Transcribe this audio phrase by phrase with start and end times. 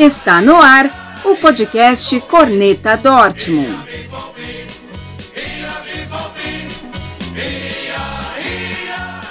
[0.00, 3.68] Está no ar o podcast Corneta Dortmund.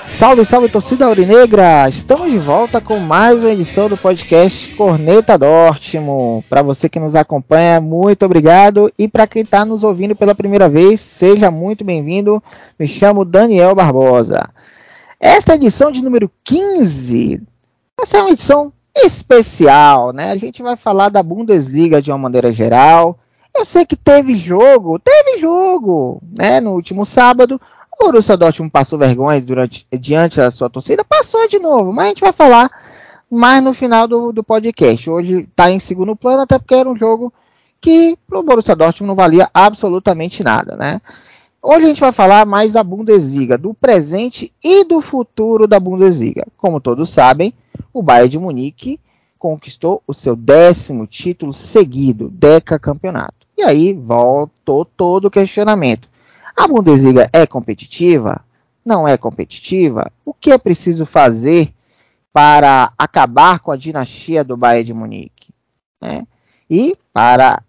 [0.04, 1.90] Salve, salve torcida aurinegra!
[1.90, 6.45] Estamos de volta com mais uma edição do podcast Corneta Dortmund.
[6.48, 8.94] Para você que nos acompanha, muito obrigado.
[8.95, 12.44] E para quem está nos ouvindo pela primeira vez, seja muito bem-vindo.
[12.77, 14.48] Me chamo Daniel Barbosa.
[15.20, 17.41] Esta edição de número 15
[17.98, 20.31] vai ser uma edição especial, né?
[20.31, 23.17] A gente vai falar da Bundesliga de uma maneira geral.
[23.55, 26.59] Eu sei que teve jogo, teve jogo, né?
[26.59, 27.59] No último sábado,
[27.91, 32.09] o Borussia Dortmund passou vergonha durante, diante da sua torcida, passou de novo, mas a
[32.09, 32.71] gente vai falar
[33.29, 35.09] mais no final do, do podcast.
[35.09, 37.34] Hoje está em segundo plano, até porque era um jogo
[37.81, 41.01] que para o Borussia Dortmund não valia absolutamente nada, né?
[41.62, 46.48] Hoje a gente vai falar mais da Bundesliga, do presente e do futuro da Bundesliga.
[46.57, 47.53] Como todos sabem,
[47.93, 48.99] o Bayern de Munique
[49.37, 53.48] conquistou o seu décimo título seguido, Deca Campeonato.
[53.57, 56.09] E aí voltou todo o questionamento.
[56.55, 58.43] A Bundesliga é competitiva?
[58.85, 60.12] Não é competitiva?
[60.26, 61.73] O que é preciso fazer
[62.34, 65.53] para acabar com a dinastia do Bayern de Munique?
[66.01, 66.28] Né?
[66.69, 67.63] E para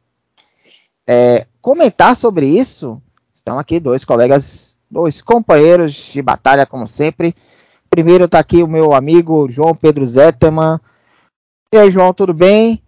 [1.07, 3.01] é, comentar sobre isso,
[3.35, 7.35] estão aqui dois colegas, dois companheiros de batalha, como sempre.
[7.91, 10.79] Primeiro está aqui o meu amigo João Pedro Zetterman.
[11.75, 12.81] E aí, João, tudo bem?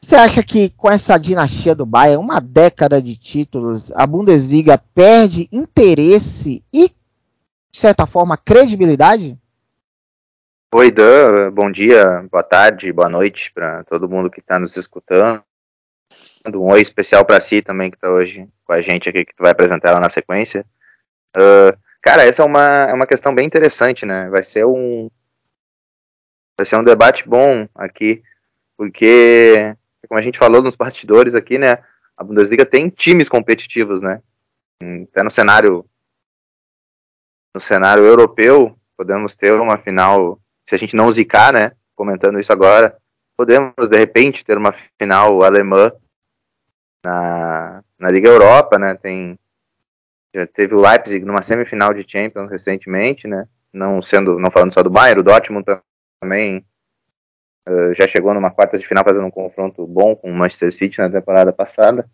[0.00, 5.48] Você acha que com essa dinastia do Bayern, uma década de títulos, a Bundesliga perde
[5.50, 6.90] interesse e,
[7.72, 9.36] de certa forma, credibilidade?
[10.72, 11.50] Oi, Dan.
[11.50, 15.42] Bom dia, boa tarde, boa noite para todo mundo que está nos escutando.
[16.54, 19.42] Um oi especial para si também, que está hoje com a gente aqui, que tu
[19.42, 20.64] vai apresentar ela na sequência.
[21.36, 24.28] Uh, Cara, essa é uma, é uma questão bem interessante, né?
[24.28, 25.10] Vai ser um
[26.56, 28.22] vai ser um debate bom aqui,
[28.76, 29.76] porque
[30.08, 31.82] como a gente falou nos bastidores aqui, né?
[32.16, 34.22] A Bundesliga tem times competitivos, né?
[35.10, 35.84] Até no cenário
[37.52, 41.72] no cenário europeu, podemos ter uma final, se a gente não zicar, né?
[41.96, 42.96] Comentando isso agora,
[43.36, 45.90] podemos de repente ter uma final alemã
[47.04, 48.94] na, na Liga Europa, né?
[48.94, 49.36] Tem
[50.36, 53.48] já teve o Leipzig numa semifinal de Champions recentemente, né?
[53.72, 55.64] Não sendo, não falando só do Bayern, o Dortmund
[56.20, 56.64] também
[57.66, 60.98] uh, já chegou numa quarta de final fazendo um confronto bom com o Manchester City
[60.98, 62.08] na temporada passada.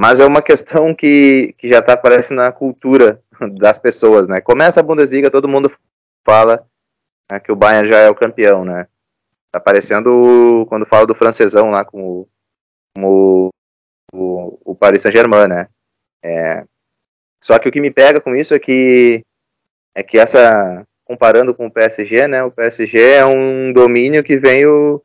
[0.00, 3.22] Mas é uma questão que, que já está parece na cultura
[3.54, 4.40] das pessoas, né?
[4.40, 5.70] Começa a Bundesliga, todo mundo
[6.26, 6.66] fala
[7.30, 8.88] né, que o Bayern já é o campeão, né?
[9.52, 12.26] Tá parecendo quando fala do francesão lá com
[12.98, 13.50] o,
[14.12, 15.68] o, o Paris Saint-Germain, né?
[16.24, 16.64] É,
[17.42, 19.24] só que o que me pega com isso é que
[19.94, 22.42] é que essa comparando com o PSG, né?
[22.44, 25.02] O PSG é um domínio que veio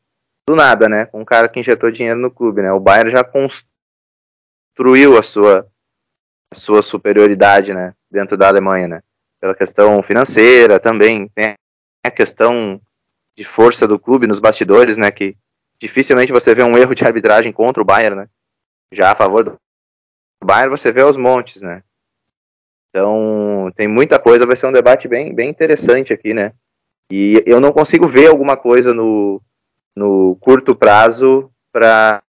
[0.48, 1.06] do nada, né?
[1.08, 2.72] Com um cara que injetou dinheiro no clube, né?
[2.72, 5.68] O Bayern já construiu a sua
[6.54, 7.94] a sua superioridade, né?
[8.10, 9.02] Dentro da Alemanha, né?
[9.42, 11.56] Pela questão financeira também tem
[12.06, 12.80] a questão
[13.36, 15.10] de força do clube nos bastidores, né?
[15.10, 15.36] Que
[15.80, 18.30] dificilmente você vê um erro de arbitragem contra o Bayern, né?
[18.94, 19.60] Já a favor do
[20.44, 21.84] Bayern você vê os montes, né?
[22.90, 26.54] Então, tem muita coisa, vai ser um debate bem, bem interessante aqui, né?
[27.12, 29.42] E eu não consigo ver alguma coisa no,
[29.96, 32.22] no curto prazo para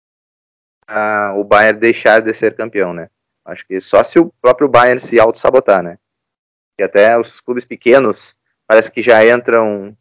[1.36, 3.08] o Bayern deixar de ser campeão, né?
[3.44, 5.98] Acho que só se o próprio Bayern se auto-sabotar, né?
[6.78, 8.36] E até os clubes pequenos
[8.66, 9.96] parece que já entram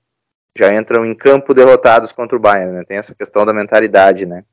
[0.58, 2.84] já entram em campo derrotados contra o Bayern, né?
[2.86, 4.44] Tem essa questão da mentalidade, né?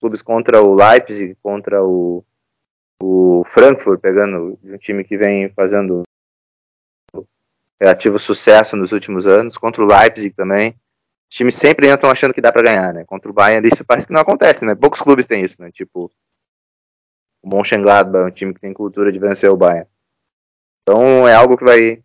[0.00, 2.22] Clubes contra o Leipzig, contra o,
[3.00, 6.02] o Frankfurt, pegando um time que vem fazendo
[7.80, 10.74] relativo sucesso nos últimos anos, contra o Leipzig também.
[11.30, 13.04] Os times sempre entram achando que dá para ganhar, né?
[13.04, 14.74] Contra o Bayern isso parece que não acontece, né?
[14.74, 15.70] Poucos clubes têm isso, né?
[15.70, 16.10] Tipo
[17.42, 19.88] o Mönchengladbach, é um time que tem cultura de vencer o Bayern.
[20.82, 22.02] Então é algo que vai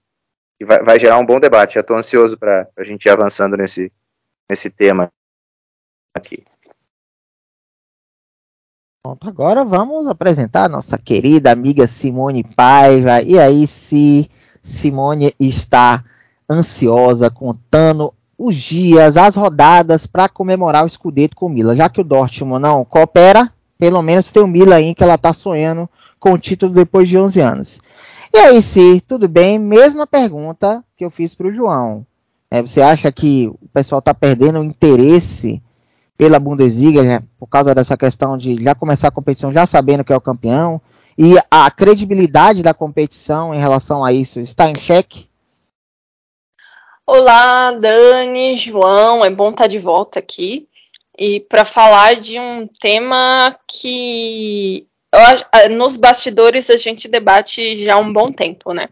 [0.58, 1.76] que vai, vai gerar um bom debate.
[1.76, 3.92] Já estou ansioso para a gente ir avançando nesse
[4.50, 5.12] nesse tema
[6.14, 6.44] aqui.
[9.04, 13.20] Pronto, agora vamos apresentar a nossa querida amiga Simone Paiva.
[13.24, 14.30] E aí, se
[14.62, 16.06] Simone está
[16.48, 21.76] ansiosa, contando os dias, as rodadas para comemorar o Scudetto com o Milan.
[21.76, 25.34] Já que o Dortmund não coopera, pelo menos tem o Milan aí que ela está
[25.34, 25.90] sonhando
[26.20, 27.82] com o título depois de 11 anos.
[28.32, 29.58] E aí, se tudo bem?
[29.58, 32.06] Mesma pergunta que eu fiz para o João.
[32.52, 35.60] É, você acha que o pessoal está perdendo o interesse
[36.22, 40.14] pela Bundesliga, né, por causa dessa questão de já começar a competição já sabendo que
[40.14, 40.80] é o campeão,
[41.18, 45.28] e a credibilidade da competição em relação a isso está em xeque?
[47.08, 50.68] Olá, Dani, João, é bom estar de volta aqui.
[51.18, 57.98] e para falar de um tema que eu, nos bastidores a gente debate já há
[57.98, 58.90] um bom tempo, né?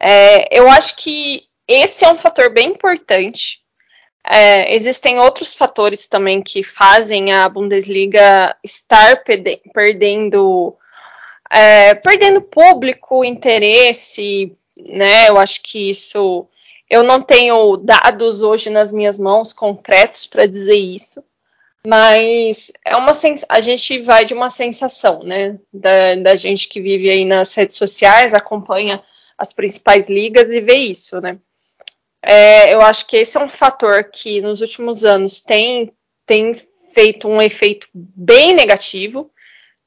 [0.00, 3.60] É, eu acho que esse é um fator bem importante.
[4.24, 9.22] É, existem outros fatores também que fazem a Bundesliga estar
[9.72, 10.76] perdendo
[11.50, 14.52] é, perdendo público, interesse,
[14.88, 15.28] né?
[15.28, 16.46] Eu acho que isso
[16.88, 21.22] eu não tenho dados hoje nas minhas mãos concretos para dizer isso,
[21.86, 23.12] mas é uma
[23.48, 25.58] a gente vai de uma sensação, né?
[25.72, 29.02] Da, da gente que vive aí nas redes sociais, acompanha
[29.38, 31.38] as principais ligas e vê isso, né?
[32.22, 35.92] É, eu acho que esse é um fator que nos últimos anos tem,
[36.26, 36.52] tem
[36.94, 39.30] feito um efeito bem negativo,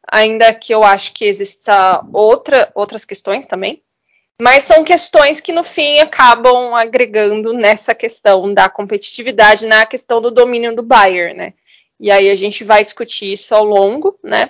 [0.08, 3.82] ainda que eu acho que exista outra, outras questões também.
[4.42, 10.32] Mas são questões que, no fim, acabam agregando nessa questão da competitividade, na questão do
[10.32, 11.54] domínio do Bayern, né?
[12.00, 14.50] E aí a gente vai discutir isso ao longo, né?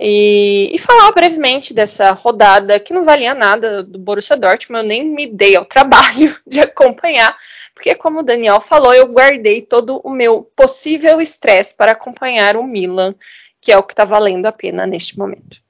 [0.00, 5.08] E, e, falar brevemente dessa rodada que não valia nada do Borussia Dortmund, eu nem
[5.08, 7.36] me dei ao trabalho de acompanhar,
[7.72, 12.64] porque como o Daniel falou, eu guardei todo o meu possível estresse para acompanhar o
[12.64, 13.14] Milan,
[13.60, 15.62] que é o que está valendo a pena neste momento.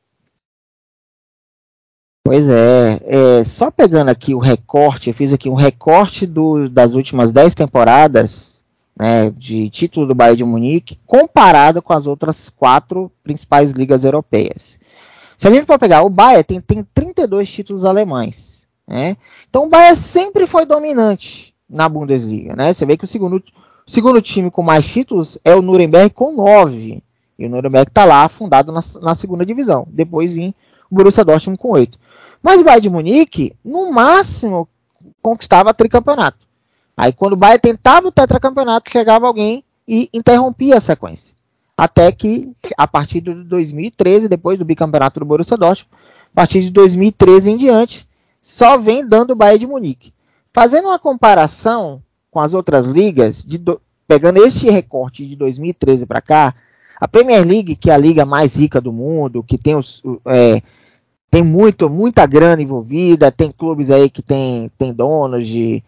[2.26, 6.94] Pois é, é, só pegando aqui o recorte, eu fiz aqui um recorte do, das
[6.94, 8.53] últimas 10 temporadas
[8.98, 14.78] né, de título do Bayern de Munique, comparado com as outras quatro principais ligas europeias.
[15.36, 18.66] Se a gente for pegar, o Bayern tem, tem 32 títulos alemães.
[18.86, 19.16] Né?
[19.48, 22.54] Então o Bayern sempre foi dominante na Bundesliga.
[22.54, 22.72] Né?
[22.72, 23.42] Você vê que o segundo,
[23.86, 27.02] segundo time com mais títulos é o Nuremberg com 9.
[27.36, 29.86] E o Nuremberg está lá fundado na, na segunda divisão.
[29.90, 30.54] Depois vem
[30.90, 31.98] o Borussia Dortmund com 8.
[32.40, 34.68] Mas o Bayern de Munique, no máximo,
[35.20, 36.46] conquistava tricampeonato.
[36.96, 41.34] Aí quando o Bayern tentava o tetracampeonato, chegava alguém e interrompia a sequência.
[41.76, 45.90] Até que, a partir de 2013, depois do bicampeonato do Borussia Dortmund,
[46.32, 48.08] a partir de 2013 em diante,
[48.40, 50.12] só vem dando o Bayern de Munique.
[50.52, 52.00] Fazendo uma comparação
[52.30, 56.54] com as outras ligas, do, pegando este recorte de 2013 para cá,
[57.00, 60.62] a Premier League, que é a liga mais rica do mundo, que tem os, é,
[61.30, 65.82] tem muito, muita grana envolvida, tem clubes aí que tem, tem donos de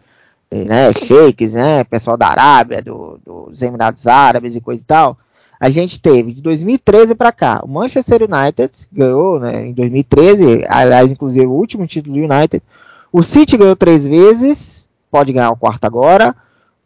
[0.51, 5.17] né, sheiks, né, pessoal da Arábia, do, dos Emirados Árabes e coisa e tal.
[5.59, 11.11] A gente teve de 2013 para cá, o Manchester United ganhou né, em 2013, aliás,
[11.11, 12.63] inclusive o último título do United.
[13.11, 16.35] O City ganhou três vezes, pode ganhar o quarto agora,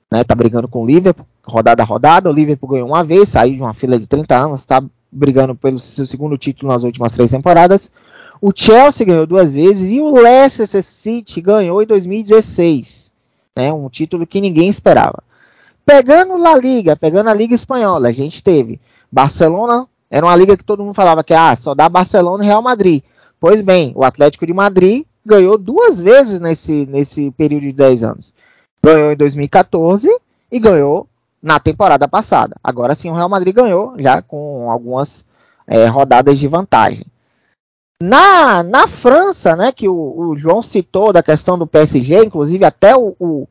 [0.10, 2.30] né, tá brigando com o Liverpool, rodada a rodada.
[2.30, 4.82] O Liverpool ganhou uma vez, saiu de uma fila de 30 anos, está
[5.12, 7.92] brigando pelo seu segundo título nas últimas três temporadas.
[8.42, 13.11] O Chelsea ganhou duas vezes e o Leicester City ganhou em 2016.
[13.58, 15.24] Né, um título que ninguém esperava.
[15.86, 18.80] Pegando La Liga, pegando a Liga Espanhola, a gente teve
[19.12, 22.62] Barcelona, era uma liga que todo mundo falava que ah, só dá Barcelona e Real
[22.62, 23.04] Madrid.
[23.40, 28.34] Pois bem, o Atlético de Madrid ganhou duas vezes nesse, nesse período de 10 anos.
[28.84, 30.08] Ganhou em 2014
[30.52, 31.08] e ganhou
[31.42, 32.56] na temporada passada.
[32.64, 35.26] Agora sim, o Real Madrid ganhou, já com algumas
[35.68, 37.06] é, rodadas de vantagem.
[38.02, 42.96] Na, na França, né, que o, o, João citou da questão do PSG, inclusive até
[42.96, 43.48] o, o,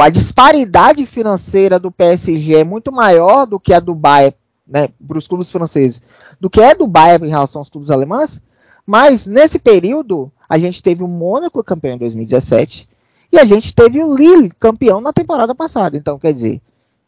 [0.00, 4.34] a disparidade financeira do PSG é muito maior do que a do Bayern,
[4.66, 6.00] né, para os clubes franceses,
[6.40, 8.40] do que é do Bayern em relação aos clubes alemães.
[8.86, 12.88] Mas nesse período, a gente teve o Mônaco campeão em 2017
[13.30, 15.98] e a gente teve o Lille campeão na temporada passada.
[15.98, 16.62] Então, quer dizer,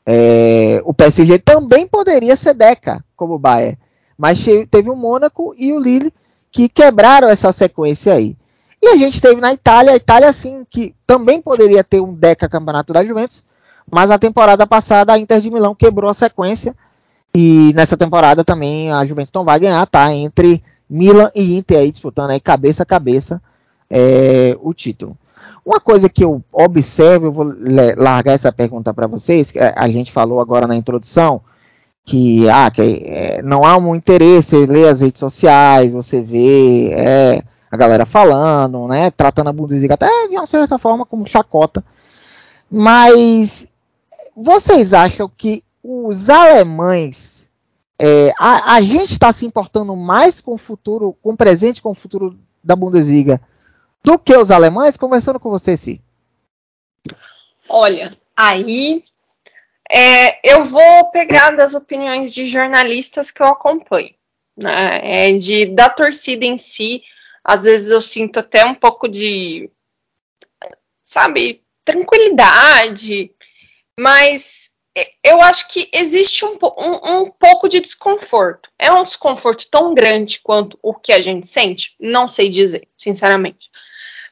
[0.04, 3.78] é, o PSG também poderia ser Deca, como o Bayern.
[4.18, 6.12] Mas teve o Mônaco e o Lille
[6.54, 8.36] que quebraram essa sequência aí.
[8.80, 12.48] E a gente teve na Itália, a Itália sim, que também poderia ter um Deca
[12.48, 13.42] campeonato da Juventus,
[13.90, 16.74] mas na temporada passada a Inter de Milão quebrou a sequência.
[17.34, 20.14] E nessa temporada também a Juventus não vai ganhar, tá?
[20.14, 23.42] Entre Milan e Inter aí disputando aí cabeça a cabeça
[23.90, 25.18] é, o título.
[25.66, 27.52] Uma coisa que eu observo, eu vou
[27.96, 31.40] largar essa pergunta para vocês, que a gente falou agora na introdução,
[32.04, 36.92] que, ah, que é, não há um interesse em ler as redes sociais, você vê
[36.92, 41.82] é, a galera falando, né, tratando a Bundesliga até de uma certa forma como chacota.
[42.70, 43.66] Mas
[44.36, 47.48] vocês acham que os alemães,
[47.98, 51.90] é, a, a, gente está se importando mais com o futuro, com o presente, com
[51.90, 53.40] o futuro da Bundesliga
[54.02, 54.96] do que os alemães?
[54.96, 56.00] Conversando com você, Si.
[57.68, 59.02] Olha, aí
[59.96, 64.12] é, eu vou pegar das opiniões de jornalistas que eu acompanho,
[64.56, 65.28] né?
[65.28, 67.00] É de da torcida em si.
[67.44, 69.70] Às vezes eu sinto até um pouco de,
[71.00, 73.30] sabe, tranquilidade,
[73.96, 74.70] mas
[75.22, 78.70] eu acho que existe um, um, um, pouco de desconforto.
[78.76, 81.94] É um desconforto tão grande quanto o que a gente sente?
[82.00, 83.70] Não sei dizer, sinceramente.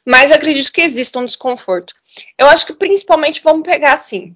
[0.04, 1.94] Mas acredito que exista um desconforto.
[2.36, 4.34] Eu acho que principalmente vamos pegar assim.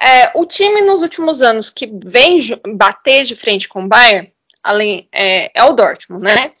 [0.00, 2.38] É, o time nos últimos anos que vem
[2.74, 4.28] bater de frente com o Bayern,
[4.62, 6.52] além, é, é o Dortmund, né?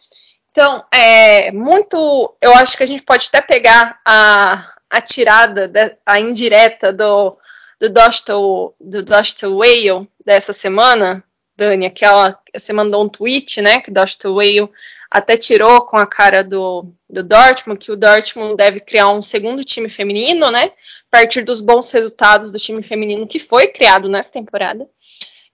[0.50, 2.36] Então, é muito.
[2.40, 7.36] Eu acho que a gente pode até pegar a, a tirada, a indireta do
[7.80, 11.24] do Dostal, do Whale dessa semana,
[11.56, 14.70] Dani, aquela você mandou um tweet, né, que Dostal Whale
[15.10, 19.62] até tirou com a cara do, do Dortmund, que o Dortmund deve criar um segundo
[19.62, 20.70] time feminino, né,
[21.14, 24.84] partir dos bons resultados do time feminino que foi criado nessa temporada.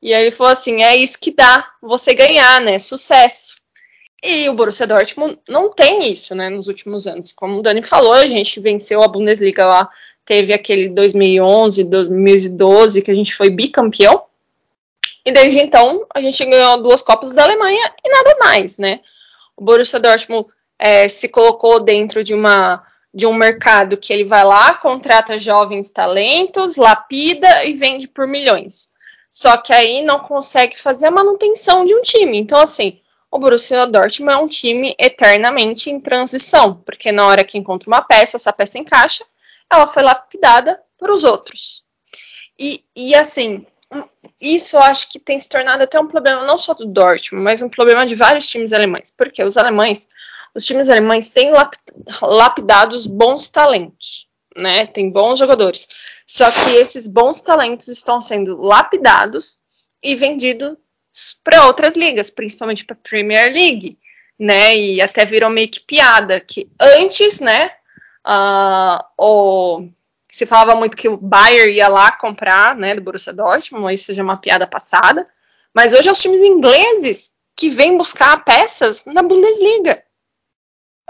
[0.00, 3.56] E aí ele falou assim, é isso que dá você ganhar, né, sucesso.
[4.22, 7.30] E o Borussia Dortmund não tem isso, né, nos últimos anos.
[7.34, 9.90] Como o Dani falou, a gente venceu a Bundesliga lá
[10.24, 14.24] teve aquele 2011, 2012 que a gente foi bicampeão.
[15.26, 19.00] E desde então a gente ganhou duas Copas da Alemanha e nada mais, né?
[19.56, 20.48] O Borussia Dortmund
[20.78, 25.90] é, se colocou dentro de uma de um mercado que ele vai lá, contrata jovens
[25.90, 28.90] talentos, lapida e vende por milhões.
[29.30, 32.38] Só que aí não consegue fazer a manutenção de um time.
[32.38, 33.00] Então, assim,
[33.30, 38.02] o Borussia Dortmund é um time eternamente em transição, porque na hora que encontra uma
[38.02, 39.24] peça, essa peça encaixa,
[39.70, 41.84] ela foi lapidada para os outros.
[42.58, 43.64] E, e assim,
[44.40, 47.62] isso eu acho que tem se tornado até um problema não só do Dortmund, mas
[47.62, 49.12] um problema de vários times alemães.
[49.16, 50.08] Porque os alemães,
[50.54, 51.52] os times alemães têm
[52.22, 54.28] lapidados bons talentos,
[54.60, 54.86] né?
[54.86, 55.88] Tem bons jogadores.
[56.26, 59.58] Só que esses bons talentos estão sendo lapidados
[60.02, 60.76] e vendidos
[61.42, 63.98] para outras ligas, principalmente para a Premier League,
[64.38, 64.76] né?
[64.76, 67.72] E até virou meio que piada que antes, né?
[68.26, 69.88] Uh, o,
[70.28, 74.22] se falava muito que o Bayern ia lá comprar, né, do Borussia Dortmund, isso seja
[74.22, 75.26] uma piada passada.
[75.74, 80.02] Mas hoje é os times ingleses que vêm buscar peças na Bundesliga.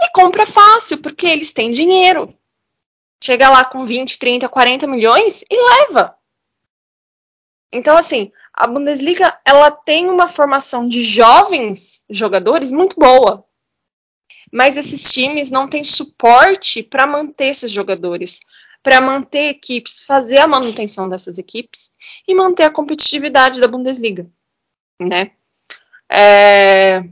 [0.01, 2.27] E compra fácil, porque eles têm dinheiro.
[3.23, 6.17] Chega lá com 20, 30, 40 milhões e leva.
[7.71, 13.45] Então, assim, a Bundesliga ela tem uma formação de jovens jogadores muito boa
[14.51, 18.41] mas esses times não têm suporte para manter esses jogadores,
[18.83, 21.91] para manter equipes, fazer a manutenção dessas equipes
[22.27, 24.29] e manter a competitividade da Bundesliga,
[24.99, 25.31] né?
[26.09, 27.03] É...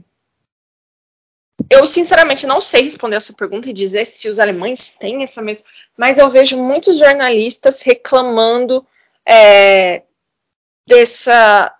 [1.70, 5.68] Eu sinceramente não sei responder essa pergunta e dizer se os alemães têm essa mesma,
[5.96, 8.84] mas eu vejo muitos jornalistas reclamando
[9.24, 10.02] é,
[10.86, 11.72] dessa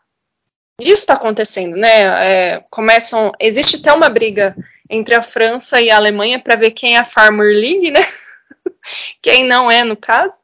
[0.80, 2.00] disso está acontecendo, né?
[2.26, 4.56] É, começam, existe até uma briga
[4.88, 8.00] entre a França e a Alemanha para ver quem é a Farmer League, né?
[9.20, 10.42] quem não é, no caso,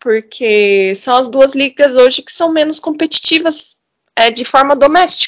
[0.00, 3.76] porque são as duas ligas hoje que são menos competitivas
[4.16, 5.27] é, de forma doméstica,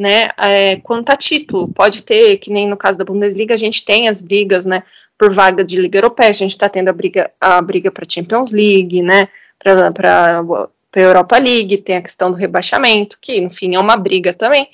[0.00, 0.30] né?
[0.38, 4.08] É, quanto a título, pode ter, que nem no caso da Bundesliga, a gente tem
[4.08, 4.82] as brigas, né?
[5.18, 8.50] Por vaga de Liga Europeia, a gente está tendo a briga, a briga para Champions
[8.50, 9.28] League, né?
[9.58, 14.68] Para para Europa League, tem a questão do rebaixamento, que, enfim, é uma briga também.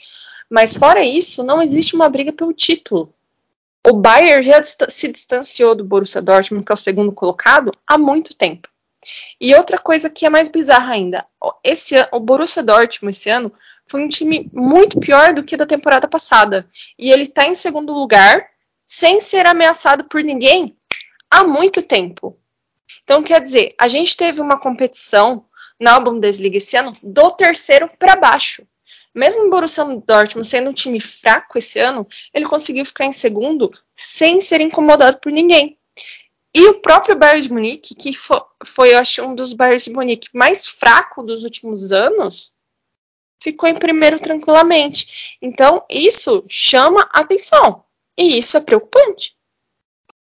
[0.49, 3.13] Mas fora isso, não existe uma briga pelo título.
[3.87, 8.35] O Bayern já se distanciou do Borussia Dortmund, que é o segundo colocado, há muito
[8.35, 8.69] tempo.
[9.41, 11.27] E outra coisa que é mais bizarra ainda,
[11.63, 13.53] esse o Borussia Dortmund esse ano
[13.87, 16.69] foi um time muito pior do que da temporada passada.
[16.99, 18.47] E ele está em segundo lugar,
[18.85, 20.77] sem ser ameaçado por ninguém,
[21.31, 22.39] há muito tempo.
[23.05, 25.45] Então, quer dizer, a gente teve uma competição
[25.79, 28.67] na Bundesliga esse ano do terceiro para baixo.
[29.15, 33.71] Mesmo o Borussia Dortmund sendo um time fraco esse ano, ele conseguiu ficar em segundo
[33.95, 35.76] sem ser incomodado por ninguém.
[36.59, 39.91] E o próprio Bayern de Munique, que foi, foi eu acho, um dos Bayern de
[39.91, 42.55] Munique mais fraco dos últimos anos,
[43.43, 45.37] ficou em primeiro tranquilamente.
[45.43, 47.85] Então, isso chama atenção.
[48.19, 49.37] E isso é preocupante.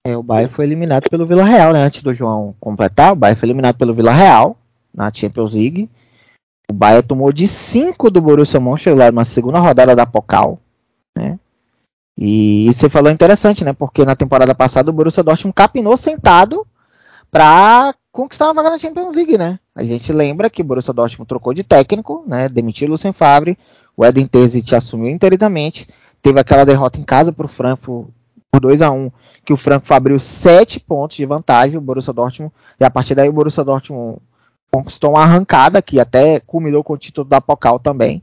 [0.05, 1.85] É, o Bayern foi eliminado pelo Vila Real, né?
[1.85, 4.59] Antes do João completar, o Bayern foi eliminado pelo Vila Real
[4.93, 5.89] na Champions League.
[6.69, 10.59] O Bayern tomou de 5 do Borussia Mönchengladbach na segunda rodada da Pokal,
[11.17, 11.39] né?
[12.21, 13.73] E você falou interessante, né?
[13.73, 16.67] Porque na temporada passada o Borussia Dortmund capinou sentado
[17.31, 19.61] para conquistar uma vaga na Champions League, né?
[19.73, 22.49] A gente lembra que o Borussia Dortmund trocou de técnico, né?
[22.49, 23.57] Demitiu o Lucien Favre,
[23.97, 25.87] o Eden Terzic assumiu inteiramente,
[26.21, 28.09] teve aquela derrota em casa para o Frankfurt
[28.51, 29.13] por 2 a 1
[29.45, 33.29] que o Frankfurt abriu 7 pontos de vantagem, o Borussia Dortmund, e a partir daí
[33.29, 34.19] o Borussia Dortmund
[34.73, 38.23] conquistou uma arrancada que até culminou com o título da Pocal também.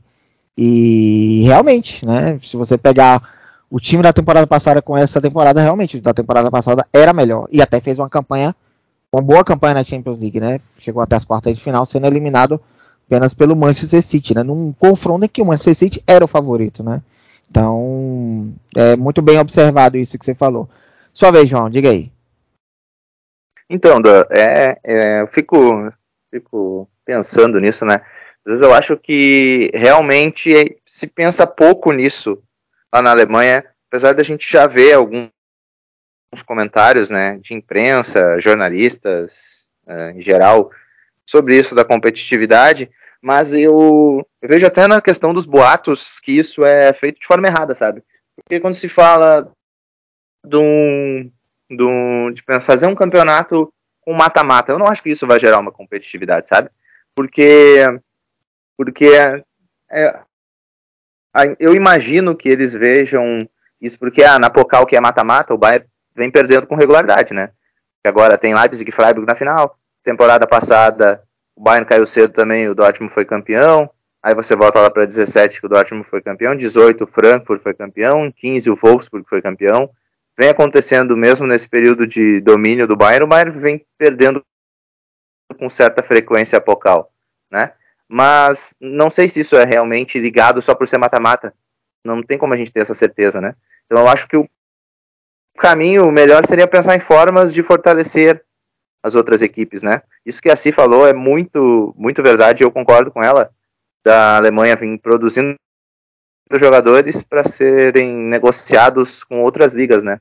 [0.58, 3.35] E realmente, né, se você pegar
[3.70, 7.48] o time da temporada passada com essa temporada, realmente, da temporada passada era melhor.
[7.50, 8.54] E até fez uma campanha,
[9.12, 10.60] uma boa campanha na Champions League, né?
[10.78, 12.60] Chegou até as quartas de final, sendo eliminado
[13.06, 14.42] apenas pelo Manchester City, né?
[14.42, 17.02] Num confronto em que o Manchester City era o favorito, né?
[17.50, 20.68] Então, é muito bem observado isso que você falou.
[21.12, 22.10] Sua vez, João, diga aí.
[23.68, 25.92] Então, é, é, eu fico,
[26.30, 28.00] fico pensando nisso, né?
[28.44, 32.40] Às vezes eu acho que realmente se pensa pouco nisso
[32.94, 35.30] lá na Alemanha, apesar da gente já ver alguns
[36.44, 40.70] comentários, né, de imprensa, jornalistas, uh, em geral,
[41.24, 42.90] sobre isso da competitividade,
[43.20, 47.48] mas eu, eu, vejo até na questão dos boatos que isso é feito de forma
[47.48, 48.02] errada, sabe?
[48.36, 49.50] Porque quando se fala
[50.44, 51.30] de, um,
[51.70, 55.58] de, um, de fazer um campeonato com mata-mata, eu não acho que isso vai gerar
[55.58, 56.70] uma competitividade, sabe?
[57.14, 57.78] Porque,
[58.76, 59.42] porque é,
[59.90, 60.20] é,
[61.58, 63.48] eu imagino que eles vejam
[63.80, 67.50] isso porque ah, na Pocal, que é mata-mata, o Bayern vem perdendo com regularidade, né?
[68.04, 69.78] Agora tem Leipzig e Freiburg na final.
[70.02, 71.22] Temporada passada
[71.56, 73.90] o Bayern caiu cedo também, o Dortmund foi campeão.
[74.22, 77.72] Aí você volta lá para 17 que o Dortmund foi campeão, 18 o Frankfurt foi
[77.72, 79.88] campeão, 15 o Wolfsburg foi campeão.
[80.38, 84.44] Vem acontecendo mesmo nesse período de domínio do Bayern, o Bayern vem perdendo
[85.58, 87.10] com certa frequência a Pokal,
[87.50, 87.72] né?
[88.08, 91.54] Mas não sei se isso é realmente ligado só por ser mata-mata.
[92.04, 93.54] Não tem como a gente ter essa certeza, né?
[93.84, 94.48] Então eu acho que o
[95.58, 98.44] caminho melhor seria pensar em formas de fortalecer
[99.02, 100.02] as outras equipes, né?
[100.24, 103.50] Isso que a Si falou é muito, muito verdade, eu concordo com ela,
[104.04, 105.56] da Alemanha vir produzindo
[106.52, 110.20] jogadores para serem negociados com outras ligas, né?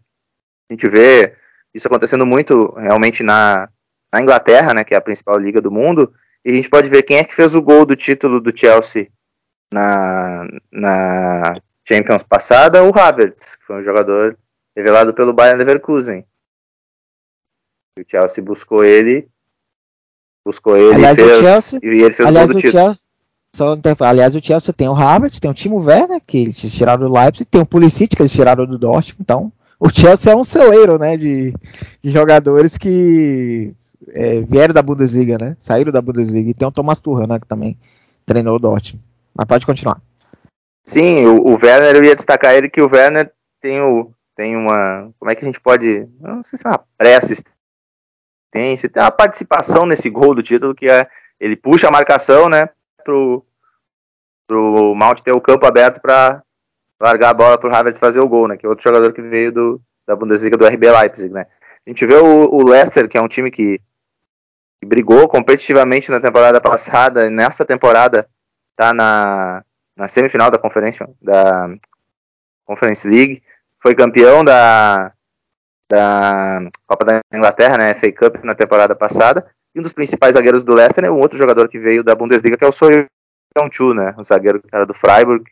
[0.69, 1.35] A gente vê
[1.73, 3.69] isso acontecendo muito realmente na,
[4.11, 6.13] na Inglaterra, né, que é a principal liga do mundo,
[6.45, 9.07] e a gente pode ver quem é que fez o gol do título do Chelsea
[9.73, 14.37] na, na Champions passada, o Havertz, que foi um jogador
[14.75, 16.23] revelado pelo Bayern Leverkusen.
[17.97, 19.27] O Chelsea buscou ele.
[20.45, 22.71] Buscou ele aliás, e, fez, Chelsea, e ele fez aliás, o título.
[22.71, 22.99] Chelsea,
[23.55, 27.13] só, aliás, o Chelsea tem o Havertz, tem o Timo Werner, que eles tiraram do
[27.13, 30.97] Leipzig, tem o Pulisic, que eles tiraram do Dortmund, então o Chelsea é um celeiro,
[30.97, 31.53] né, de,
[32.01, 33.73] de jogadores que
[34.09, 37.47] é, vieram da Bundesliga, né, saíram da Bundesliga, e tem o Thomas Tuchel, né, que
[37.47, 37.77] também
[38.25, 39.03] treinou o Dortmund.
[39.33, 40.01] Mas pode continuar.
[40.85, 45.11] Sim, o, o Werner, eu ia destacar ele que o Werner tem, o, tem uma,
[45.19, 47.55] como é que a gente pode, não sei se é uma pré-assistência,
[48.55, 51.07] assistência, tem uma participação nesse gol do título que é
[51.39, 52.69] ele puxa a marcação, né,
[53.03, 53.45] pro,
[54.47, 56.41] pro Mount ter o campo aberto para
[57.05, 59.51] largar a bola pro Havertz fazer o gol, né, que é outro jogador que veio
[59.51, 61.45] do, da Bundesliga do RB Leipzig, né.
[61.85, 63.79] A gente vê o, o Leicester, que é um time que,
[64.81, 68.27] que brigou competitivamente na temporada passada, e nessa temporada
[68.75, 69.63] tá na,
[69.95, 71.69] na semifinal da conferência da
[72.65, 73.43] Conference League,
[73.79, 75.11] foi campeão da
[75.87, 80.63] da Copa da Inglaterra, né, FA Cup na temporada passada, e um dos principais zagueiros
[80.63, 84.15] do Leicester é um outro jogador que veio da Bundesliga, que é o Soyuncu, né,
[84.17, 85.45] o zagueiro que era do Freiburg,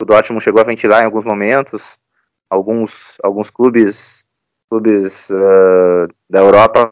[0.00, 2.00] o Dortmund chegou a ventilar em alguns momentos,
[2.48, 4.24] alguns, alguns clubes,
[4.70, 6.90] clubes uh, da Europa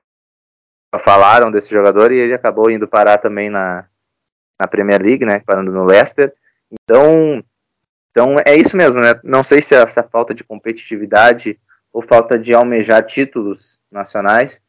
[0.99, 3.87] falaram desse jogador e ele acabou indo parar também na,
[4.59, 6.35] na Premier League, né, parando no Leicester,
[6.73, 7.45] então,
[8.11, 11.61] então é isso mesmo, né, não sei se essa falta de competitividade
[11.93, 14.63] ou falta de almejar títulos nacionais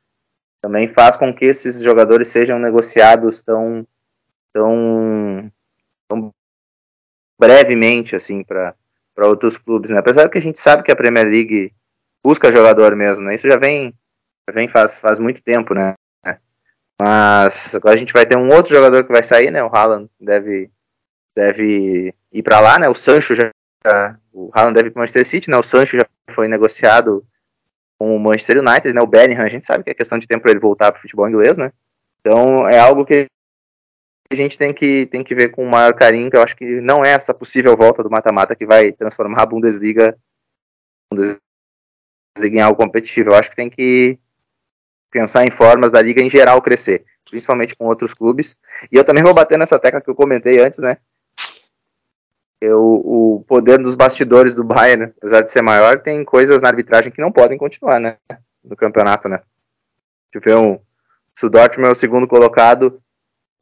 [0.62, 3.88] também faz com que esses jogadores sejam negociados tão
[4.52, 5.52] tão,
[6.10, 6.34] tão
[7.40, 8.74] brevemente assim para
[9.16, 9.98] para outros clubes, né?
[9.98, 11.74] Apesar que a gente sabe que a Premier League
[12.24, 13.34] busca jogador mesmo, né?
[13.34, 13.94] Isso já vem
[14.48, 15.96] já vem faz faz muito tempo, né?
[17.00, 19.64] Mas agora a gente vai ter um outro jogador que vai sair, né?
[19.64, 20.70] O Haaland deve
[21.36, 22.90] deve ir para lá, né?
[22.90, 23.52] O Sancho já
[24.34, 25.58] o Haaland deve ir para o Manchester City, né?
[25.58, 27.26] O Sancho já foi negociado
[27.98, 29.02] com o Manchester United, né?
[29.02, 31.02] O Bellingham, a gente sabe que é questão de tempo para ele voltar para o
[31.02, 31.72] futebol inglês, né?
[32.20, 33.28] Então é algo que
[34.30, 36.82] a gente tem que, tem que ver com o maior carinho, que eu acho que
[36.82, 40.18] não é essa possível volta do mata-mata que vai transformar a Bundesliga,
[41.12, 41.42] Bundesliga
[42.42, 43.30] em algo competitivo.
[43.30, 44.20] Eu acho que tem que
[45.10, 48.58] pensar em formas da liga em geral crescer, principalmente com outros clubes.
[48.92, 50.98] E eu também vou bater nessa tecla que eu comentei antes, né?
[52.64, 57.12] o, o poder dos bastidores do Bayern, apesar de ser maior, tem coisas na arbitragem
[57.12, 58.18] que não podem continuar, né?
[58.64, 59.42] No campeonato, né?
[60.32, 60.80] Tive um.
[61.36, 63.02] Se o Dortmund é o segundo colocado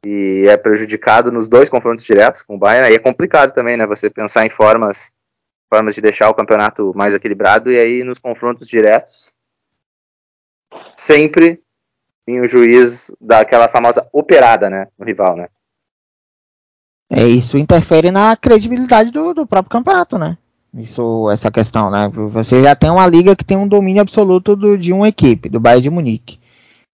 [0.06, 3.84] e é prejudicado nos dois confrontos diretos com o Bayern, aí é complicado também, né?
[3.88, 5.10] Você pensar em formas,
[5.68, 9.34] formas de deixar o campeonato mais equilibrado e aí nos confrontos diretos
[10.96, 11.60] sempre
[12.24, 14.86] em o juiz daquela famosa operada, né?
[14.96, 15.48] No rival, né?
[17.10, 20.38] É, isso interfere na credibilidade do, do próprio campeonato, né?
[20.72, 22.08] Isso, essa questão, né?
[22.30, 25.58] Você já tem uma liga que tem um domínio absoluto do, de uma equipe, do
[25.58, 26.38] Bayern de Munique.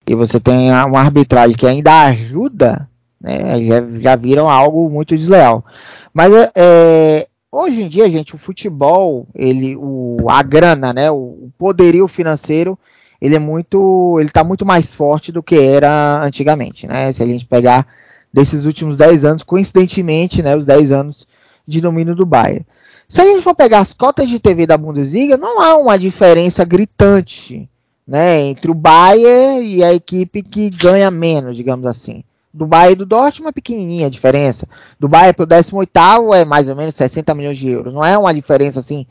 [0.07, 2.88] E você tem uma arbitragem que ainda ajuda
[3.19, 3.61] Né?
[3.63, 5.65] Já, já viram algo muito desleal.
[6.13, 12.07] Mas é, hoje em dia, gente, o futebol, ele, o, a grana, né, o poderio
[12.07, 12.77] financeiro,
[13.21, 17.11] ele é muito, ele está muito mais forte do que era antigamente, né?
[17.11, 17.85] Se a gente pegar
[18.31, 21.27] desses últimos 10 anos, coincidentemente, né, os 10 anos
[21.67, 22.65] de domínio do Bayern.
[23.07, 26.63] Se a gente for pegar as cotas de TV da Bundesliga, não há uma diferença
[26.63, 27.67] gritante
[28.07, 32.23] né, entre o Bayern e a equipe que ganha menos, digamos assim.
[32.53, 34.67] Do Bayern e do Dortmund é pequenininha a diferença.
[34.99, 37.93] Do Bayern para o 18 é mais ou menos 60 milhões de euros.
[37.93, 39.05] Não é uma diferença assim.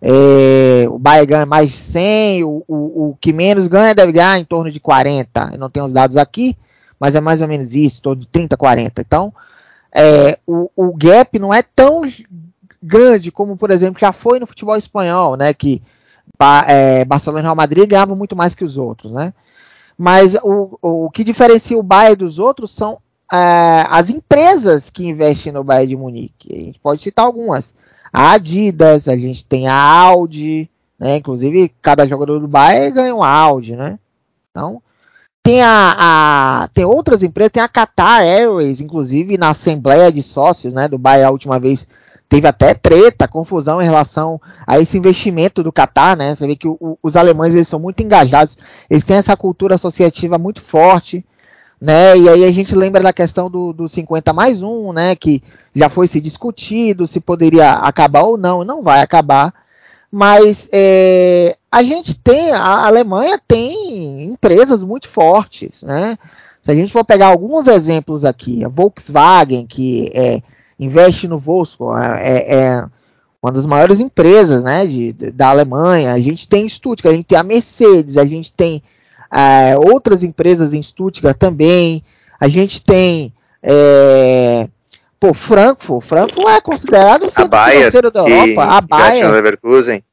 [0.00, 4.38] É, o Bayern ganha mais de 100, o, o, o, que menos ganha deve ganhar
[4.38, 5.50] em torno de 40.
[5.52, 6.56] Eu não tenho os dados aqui,
[6.98, 9.00] mas é mais ou menos isso, em torno de 30, 40.
[9.00, 9.32] Então,
[9.94, 12.02] é, o, o gap não é tão
[12.82, 15.54] grande como, por exemplo, já foi no futebol espanhol, né?
[15.54, 15.80] Que
[16.66, 19.32] é, Barcelona e Real Madrid ganhavam muito mais que os outros, né?
[20.02, 22.98] Mas o, o que diferencia o Bayern dos outros são
[23.32, 26.48] é, as empresas que investem no Bayern de Munique.
[26.52, 27.72] A gente pode citar algumas.
[28.12, 31.18] A Adidas, a gente tem a Audi, né?
[31.18, 33.96] Inclusive, cada jogador do Bayern ganha um Audi, né?
[34.50, 34.82] Então,
[35.40, 40.74] tem a, a, tem outras empresas, tem a Qatar Airways, inclusive na assembleia de sócios,
[40.74, 41.86] né, do Bayern a última vez
[42.32, 46.34] teve até treta, confusão em relação a esse investimento do Catar, né?
[46.34, 48.56] Você vê que o, os alemães eles são muito engajados,
[48.88, 51.22] eles têm essa cultura associativa muito forte,
[51.78, 52.16] né?
[52.16, 55.14] E aí a gente lembra da questão do, do 50 mais um, né?
[55.14, 55.42] Que
[55.74, 59.52] já foi se discutido se poderia acabar ou não, não vai acabar.
[60.10, 66.16] Mas é, a gente tem, a Alemanha tem empresas muito fortes, né?
[66.62, 70.40] Se a gente for pegar alguns exemplos aqui, a Volkswagen, que é
[70.84, 72.84] investe no Volkswagen, é, é
[73.42, 76.12] uma das maiores empresas né, de, da Alemanha.
[76.12, 78.82] A gente tem Stuttgart, a gente tem a Mercedes, a gente tem
[79.30, 82.04] é, outras empresas em Stuttgart também.
[82.38, 84.68] A gente tem é,
[85.18, 86.04] pô, Frankfurt.
[86.04, 88.64] Frankfurt é considerado o centro Bayer, financeiro da Europa.
[88.64, 89.30] a Bayer.
[89.30, 90.04] Leverkusen.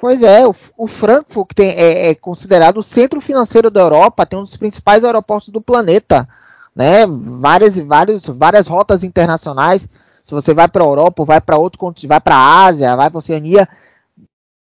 [0.00, 4.38] Pois é, o, o Frankfurt tem, é, é, considerado o centro financeiro da Europa, tem
[4.38, 6.26] um dos principais aeroportos do planeta
[6.74, 7.06] né?
[7.06, 9.88] Várias e várias, várias rotas internacionais.
[10.22, 13.10] Se você vai para a Europa, vai para outro continente, vai para a Ásia, vai
[13.10, 13.68] para a Oceania,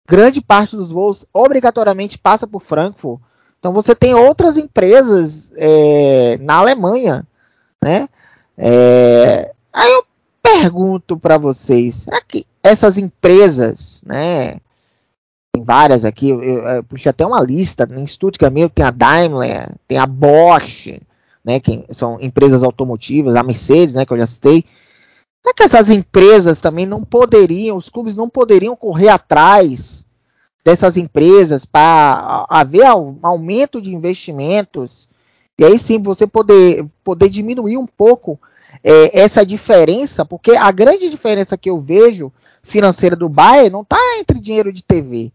[0.07, 3.19] grande parte dos voos obrigatoriamente passa por Frankfurt.
[3.59, 7.27] Então você tem outras empresas é, na Alemanha,
[7.83, 8.07] né?
[8.57, 10.05] É, aí eu
[10.41, 14.59] pergunto para vocês, será que essas empresas, né?
[15.53, 18.91] Tem várias aqui, eu, eu, eu puxei até uma lista, em Stuttgart mesmo tem a
[18.91, 20.99] Daimler, tem a Bosch,
[21.49, 24.63] né, que são empresas automotivas, a Mercedes, né, que eu já citei.
[25.41, 30.05] Será que essas empresas também não poderiam, os clubes não poderiam correr atrás
[30.63, 35.09] dessas empresas para haver aumento de investimentos
[35.57, 38.39] e aí sim você poder, poder diminuir um pouco
[38.83, 42.31] é, essa diferença, porque a grande diferença que eu vejo
[42.61, 45.31] financeira do Bayern não está entre dinheiro de TV,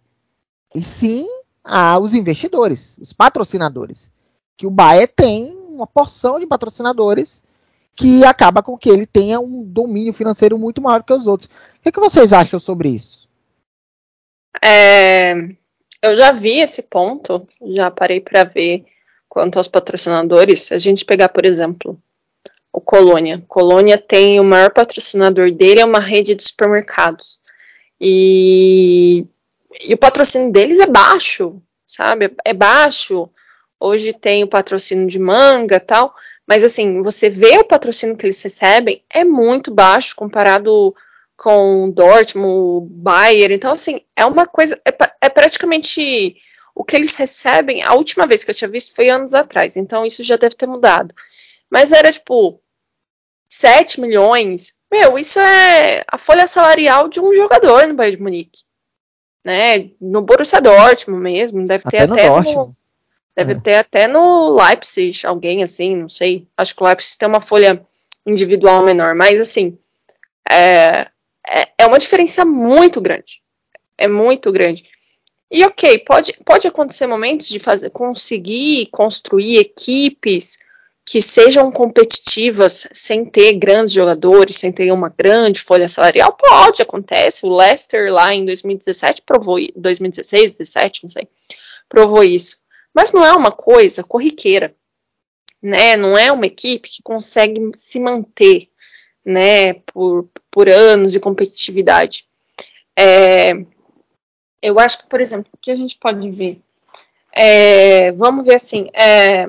[0.74, 1.26] e sim
[1.64, 4.12] a, os investidores, os patrocinadores,
[4.56, 7.42] que o Bayern tem uma porção de patrocinadores
[7.96, 11.48] que acaba com que ele tenha um domínio financeiro muito maior que os outros.
[11.48, 13.28] O que, é que vocês acham sobre isso?
[14.62, 15.34] É,
[16.02, 18.84] eu já vi esse ponto, já parei para ver
[19.28, 20.60] quanto aos patrocinadores.
[20.62, 21.98] Se a gente pegar, por exemplo,
[22.72, 23.42] o Colônia.
[23.46, 27.40] Colônia tem o maior patrocinador dele, é uma rede de supermercados.
[28.00, 29.24] E,
[29.80, 32.34] e o patrocínio deles é baixo, sabe?
[32.44, 33.30] É baixo.
[33.84, 36.14] Hoje tem o patrocínio de manga tal,
[36.46, 40.94] mas assim, você vê o patrocínio que eles recebem é muito baixo comparado
[41.36, 43.54] com Dortmund, Bayern.
[43.54, 44.74] Então, assim, é uma coisa.
[44.86, 46.34] É, é, praticamente
[46.74, 47.82] o que eles recebem.
[47.82, 50.66] A última vez que eu tinha visto foi anos atrás, então isso já deve ter
[50.66, 51.14] mudado.
[51.68, 52.58] Mas era tipo
[53.50, 54.72] 7 milhões.
[54.90, 58.62] Meu, isso é a folha salarial de um jogador no Bayern de Munique.
[59.44, 59.90] Né?
[60.00, 62.74] No Borussia Dortmund mesmo, deve ter até, até no,
[63.36, 63.60] Deve é.
[63.60, 66.46] ter até no Leipzig alguém assim, não sei.
[66.56, 67.84] Acho que o Leipzig tem uma folha
[68.26, 69.76] individual menor, mas assim,
[70.48, 71.08] é,
[71.46, 73.42] é, é uma diferença muito grande.
[73.98, 74.84] É muito grande.
[75.50, 80.58] E ok, pode, pode acontecer momentos de fazer, conseguir construir equipes
[81.06, 86.32] que sejam competitivas sem ter grandes jogadores, sem ter uma grande folha salarial.
[86.32, 87.44] Pode, acontece.
[87.44, 91.28] O Leicester lá em 2017 provou, 2016, 2017, não sei,
[91.88, 92.63] provou isso.
[92.94, 94.72] Mas não é uma coisa corriqueira,
[95.60, 95.96] né?
[95.96, 98.68] Não é uma equipe que consegue se manter,
[99.24, 102.26] né, por, por anos de competitividade.
[102.96, 103.52] É,
[104.62, 106.60] eu acho que, por exemplo, o que a gente pode ver?
[107.32, 109.46] É, vamos ver assim, é,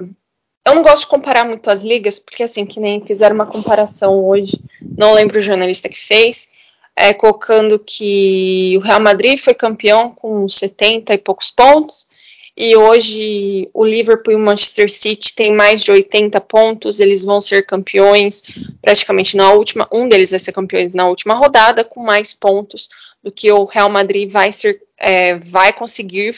[0.66, 4.26] eu não gosto de comparar muito as ligas, porque assim, que nem fizeram uma comparação
[4.26, 4.60] hoje,
[4.98, 6.56] não lembro o jornalista que fez,
[6.96, 12.08] é, colocando que o Real Madrid foi campeão com 70 e poucos pontos,
[12.58, 17.42] e hoje o Liverpool e o Manchester City têm mais de 80 pontos, eles vão
[17.42, 18.44] ser campeões
[18.82, 22.88] praticamente na última, um deles vai ser campeões na última rodada, com mais pontos
[23.22, 26.34] do que o Real Madrid vai ser, é, vai conseguir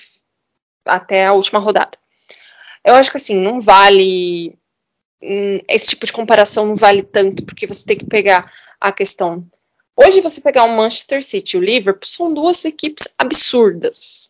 [0.86, 1.98] até a última rodada.
[2.84, 4.58] Eu acho que assim, não vale.
[5.22, 8.50] Hum, esse tipo de comparação não vale tanto, porque você tem que pegar
[8.80, 9.46] a questão.
[9.96, 14.30] Hoje, você pegar o Manchester City e o Liverpool, são duas equipes absurdas,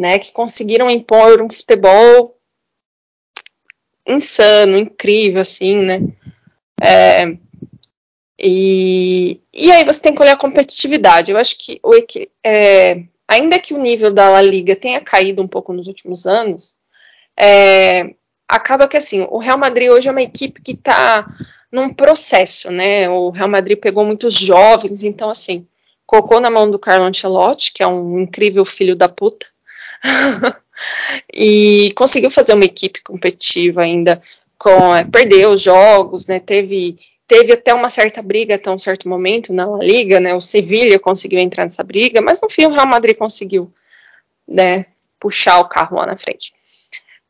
[0.00, 0.18] né?
[0.18, 2.34] Que conseguiram impor um futebol
[4.06, 6.00] insano, incrível, assim, né?
[6.80, 7.36] É,
[8.38, 11.30] e, e aí você tem que olhar a competitividade.
[11.30, 11.92] Eu acho que o,
[12.42, 16.76] é, ainda que o nível da La Liga tenha caído um pouco nos últimos anos,
[17.38, 18.14] é,
[18.48, 21.26] acaba que assim, o Real Madrid hoje é uma equipe que está
[21.70, 23.08] num processo, né?
[23.10, 25.66] O Real Madrid pegou muitos jovens, então assim,
[26.06, 29.46] colocou na mão do Carlo Ancelotti, que é um incrível filho da puta,
[31.32, 34.20] e conseguiu fazer uma equipe competitiva ainda,
[34.58, 36.40] com é, perdeu os jogos, né?
[36.40, 40.34] Teve teve até uma certa briga até um certo momento na Liga, né?
[40.34, 43.72] O Sevilha conseguiu entrar nessa briga, mas no fim o Real Madrid conseguiu,
[44.46, 44.86] né?
[45.18, 46.52] Puxar o carro lá na frente.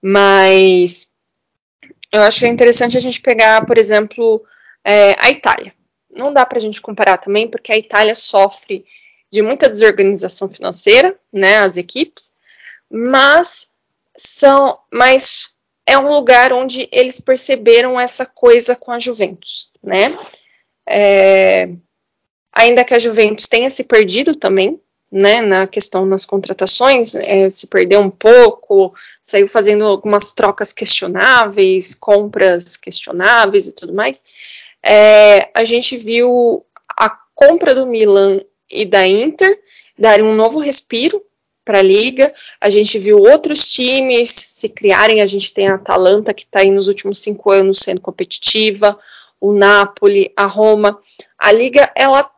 [0.02, 1.08] Mas
[2.12, 4.42] eu acho interessante a gente pegar, por exemplo,
[4.84, 5.74] é, a Itália.
[6.16, 8.84] Não dá para a gente comparar também, porque a Itália sofre
[9.30, 12.32] de muita desorganização financeira, né, as equipes,
[12.90, 13.74] mas
[14.16, 15.50] são, mas
[15.86, 20.12] é um lugar onde eles perceberam essa coisa com a Juventus, né?
[20.88, 21.68] É,
[22.52, 27.66] ainda que a Juventus tenha se perdido também, né, na questão nas contratações, é, se
[27.66, 34.22] perdeu um pouco, saiu fazendo algumas trocas questionáveis, compras questionáveis e tudo mais.
[34.82, 36.64] É, a gente viu
[36.96, 39.58] a compra do Milan e da Inter
[39.98, 41.20] darem um novo respiro
[41.70, 42.34] para a liga.
[42.60, 45.22] A gente viu outros times se criarem.
[45.22, 48.98] A gente tem a Atalanta que está aí nos últimos cinco anos sendo competitiva,
[49.40, 50.98] o Napoli, a Roma.
[51.38, 52.28] A liga ela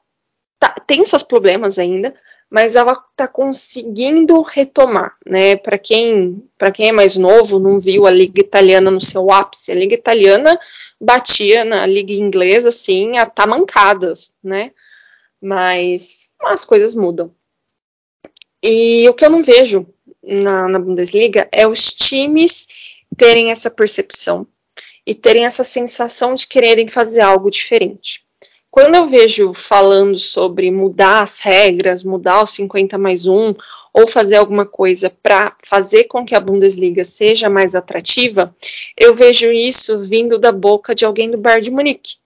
[0.58, 2.14] tá, tem seus problemas ainda,
[2.50, 5.56] mas ela está conseguindo retomar, né?
[5.56, 9.72] Para quem, para quem é mais novo, não viu a liga italiana no seu ápice,
[9.72, 10.60] a liga italiana
[11.00, 14.72] batia na liga inglesa assim, a tamancadas, né?
[15.40, 17.34] Mas as coisas mudam.
[18.62, 19.86] E o que eu não vejo
[20.22, 22.68] na, na Bundesliga é os times
[23.16, 24.46] terem essa percepção
[25.06, 28.24] e terem essa sensação de quererem fazer algo diferente.
[28.70, 33.54] Quando eu vejo falando sobre mudar as regras, mudar os 50 mais 1,
[33.92, 38.56] ou fazer alguma coisa para fazer com que a Bundesliga seja mais atrativa,
[38.96, 42.16] eu vejo isso vindo da boca de alguém do Bayern de Munique.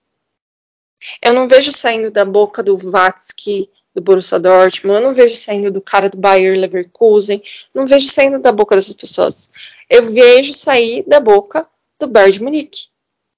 [1.21, 5.71] Eu não vejo saindo da boca do Vatsky, do Borussia Dortmund, eu não vejo saindo
[5.71, 7.41] do cara do Bayer Leverkusen,
[7.73, 9.51] não vejo saindo da boca dessas pessoas.
[9.89, 11.67] Eu vejo sair da boca
[11.99, 12.87] do Bayern de Munique.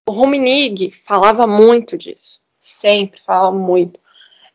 [0.08, 4.00] O Rummenigge falava muito disso sempre fala muito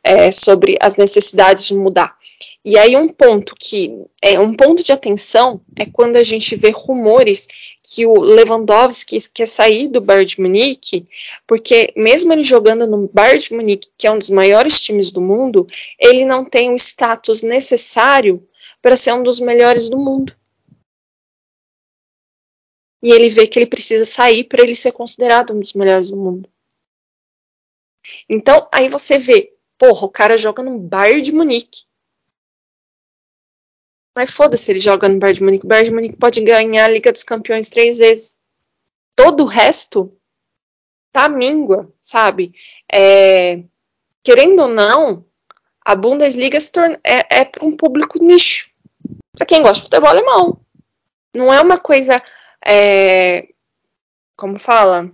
[0.02, 2.16] é, sobre as necessidades de mudar.
[2.64, 6.70] E aí um ponto que é um ponto de atenção é quando a gente vê
[6.70, 11.04] rumores que o Lewandowski quer sair do Bayern de Munique,
[11.46, 15.20] porque mesmo ele jogando no Bayern de Munique, que é um dos maiores times do
[15.20, 15.66] mundo,
[15.98, 18.42] ele não tem o status necessário
[18.80, 20.34] para ser um dos melhores do mundo.
[23.02, 26.16] E ele vê que ele precisa sair para ele ser considerado um dos melhores do
[26.16, 26.48] mundo.
[28.26, 31.84] Então, aí você vê, porra, o cara joga no Bayern de Munique.
[34.14, 35.64] Mas foda-se, ele joga no Bayern de Munique.
[35.64, 38.40] O Bayern de Munique pode ganhar a Liga dos Campeões três vezes.
[39.16, 40.16] Todo o resto
[41.12, 42.54] tá míngua, sabe?
[42.92, 43.62] É,
[44.22, 45.24] querendo ou não,
[45.84, 48.70] a Bundesliga se torna, é, é para um público nicho.
[49.36, 50.60] Para quem gosta de futebol alemão.
[51.34, 52.22] Não é uma coisa.
[52.64, 53.48] É,
[54.36, 55.10] como fala?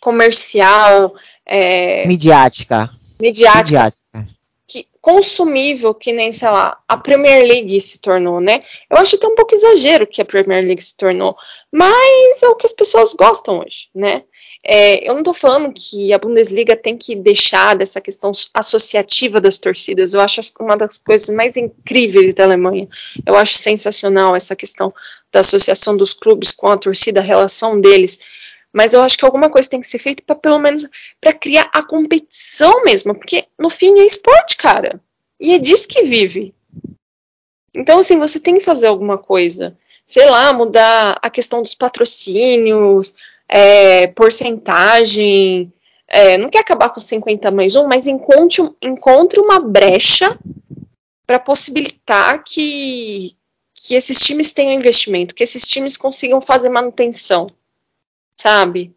[0.00, 1.14] Comercial,
[1.46, 2.90] é, midiática.
[3.20, 3.58] midiática.
[3.58, 4.43] Midiática.
[4.74, 8.60] Que, consumível que nem, sei lá, a Premier League se tornou, né?
[8.90, 11.36] Eu acho até um pouco exagero que a Premier League se tornou,
[11.70, 14.24] mas é o que as pessoas gostam hoje, né?
[14.64, 19.60] É, eu não estou falando que a Bundesliga tem que deixar dessa questão associativa das
[19.60, 20.12] torcidas.
[20.12, 22.88] Eu acho uma das coisas mais incríveis da Alemanha.
[23.24, 24.92] Eu acho sensacional essa questão
[25.30, 28.18] da associação dos clubes com a torcida, a relação deles
[28.74, 30.84] mas eu acho que alguma coisa tem que ser feita para pelo menos
[31.20, 35.00] para criar a competição mesmo, porque no fim é esporte, cara.
[35.38, 36.52] E é disso que vive.
[37.72, 39.76] Então, assim, você tem que fazer alguma coisa.
[40.04, 43.14] sei lá, mudar a questão dos patrocínios,
[43.48, 45.72] é, porcentagem,
[46.08, 50.36] é, não quer acabar com 50 mais um, mas encontre, encontre uma brecha
[51.26, 53.36] para possibilitar que,
[53.72, 57.46] que esses times tenham investimento, que esses times consigam fazer manutenção,
[58.36, 58.94] sabe?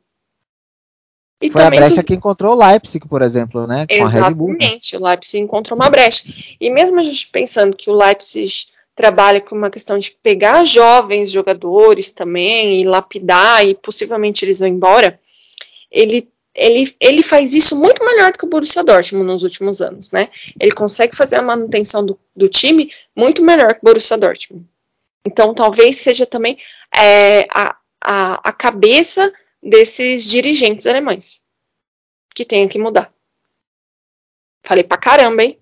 [1.41, 3.85] E Foi a brecha que encontrou o Leipzig, por exemplo, né?
[3.87, 6.23] Com Exatamente, o Leipzig encontrou uma brecha.
[6.59, 11.29] E mesmo a gente pensando que o Leipzig trabalha com uma questão de pegar jovens
[11.29, 15.19] jogadores também e lapidar e possivelmente eles vão embora,
[15.91, 20.11] ele ele, ele faz isso muito melhor do que o Borussia Dortmund nos últimos anos,
[20.11, 20.27] né?
[20.59, 24.65] Ele consegue fazer a manutenção do, do time muito melhor que o Borussia Dortmund.
[25.23, 26.57] Então, talvez seja também
[26.91, 31.43] é, a, a, a cabeça desses dirigentes alemães
[32.35, 33.11] que tenha que mudar.
[34.63, 35.57] Falei pra caramba, hein?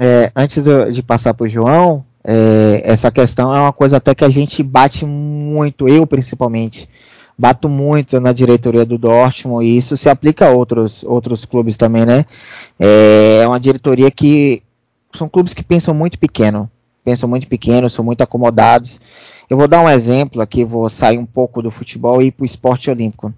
[0.00, 4.24] É, antes de, de passar pro João, é, essa questão é uma coisa até que
[4.24, 6.88] a gente bate muito, eu principalmente,
[7.36, 12.06] bato muito na diretoria do Dortmund e isso se aplica a outros, outros clubes também,
[12.06, 12.24] né?
[12.78, 14.62] É, é uma diretoria que
[15.12, 16.70] são clubes que pensam muito pequeno,
[17.04, 19.00] pensam muito pequeno, são muito acomodados.
[19.48, 22.42] Eu vou dar um exemplo aqui, vou sair um pouco do futebol e ir para
[22.42, 23.32] o esporte olímpico.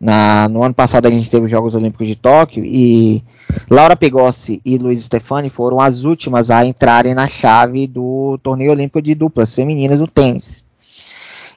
[0.00, 3.22] Na, no ano passado a gente teve os Jogos Olímpicos de Tóquio e
[3.70, 9.00] Laura Pegossi e Luiz Stefani foram as últimas a entrarem na chave do torneio olímpico
[9.00, 10.64] de duplas femininas no tênis.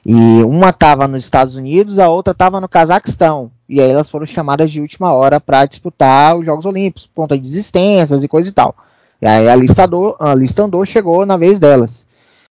[0.04, 3.50] E uma estava nos Estados Unidos, a outra estava no Cazaquistão.
[3.68, 7.42] E aí elas foram chamadas de última hora para disputar os Jogos Olímpicos, ponta de
[7.42, 8.76] desistências e coisa e tal.
[9.20, 12.05] E aí a lista, andou, a lista andou, chegou na vez delas.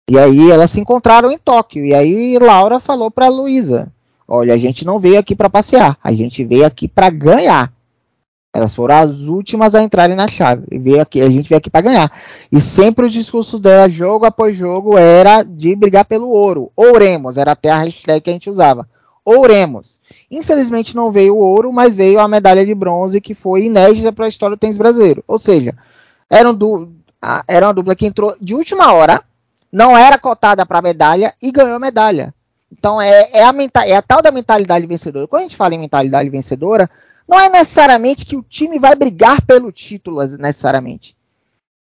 [0.09, 1.85] E aí elas se encontraram em Tóquio.
[1.85, 3.91] E aí Laura falou para Luísa:
[4.27, 7.71] Olha, a gente não veio aqui para passear, a gente veio aqui para ganhar.
[8.51, 10.63] Elas foram as últimas a entrarem na chave.
[10.71, 12.11] E veio aqui, a gente veio aqui para ganhar.
[12.51, 16.71] E sempre os discursos dela, jogo após jogo, era de brigar pelo ouro.
[16.75, 18.89] Ouremos, era até a hashtag que a gente usava.
[19.23, 20.01] Ouremos.
[20.31, 24.25] Infelizmente não veio o ouro, mas veio a medalha de bronze, que foi inédita para
[24.25, 25.23] a história do tênis brasileiro.
[25.27, 25.75] Ou seja,
[26.27, 26.89] era, um du
[27.47, 29.21] era uma dupla que entrou de última hora,
[29.71, 32.33] não era cotada para medalha e ganhou medalha.
[32.71, 33.53] Então é, é, a
[33.85, 35.27] é a tal da mentalidade vencedora.
[35.27, 36.89] Quando a gente fala em mentalidade vencedora,
[37.27, 41.15] não é necessariamente que o time vai brigar pelo título, necessariamente.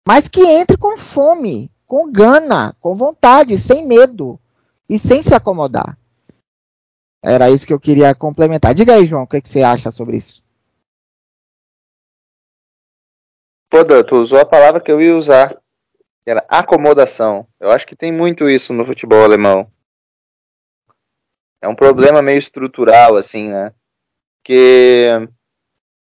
[0.06, 4.38] Mas que entre com fome, com gana, com vontade, sem medo
[4.88, 5.96] e sem se acomodar.
[7.22, 8.74] Era isso que eu queria complementar.
[8.74, 10.42] Diga aí, João, o que, que você acha sobre isso?
[13.70, 15.56] Pô, Dan, tu usou a palavra que eu ia usar,
[16.24, 17.46] que era acomodação.
[17.58, 19.70] Eu acho que tem muito isso no futebol alemão.
[21.60, 23.72] É um problema meio estrutural, assim, né?
[24.38, 25.08] Porque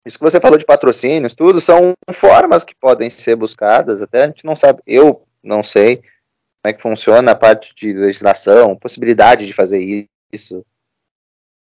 [0.04, 4.26] isso que você falou de patrocínios, tudo são formas que podem ser buscadas, até a
[4.26, 9.46] gente não sabe, eu não sei como é que funciona a parte de legislação, possibilidade
[9.46, 10.64] de fazer isso,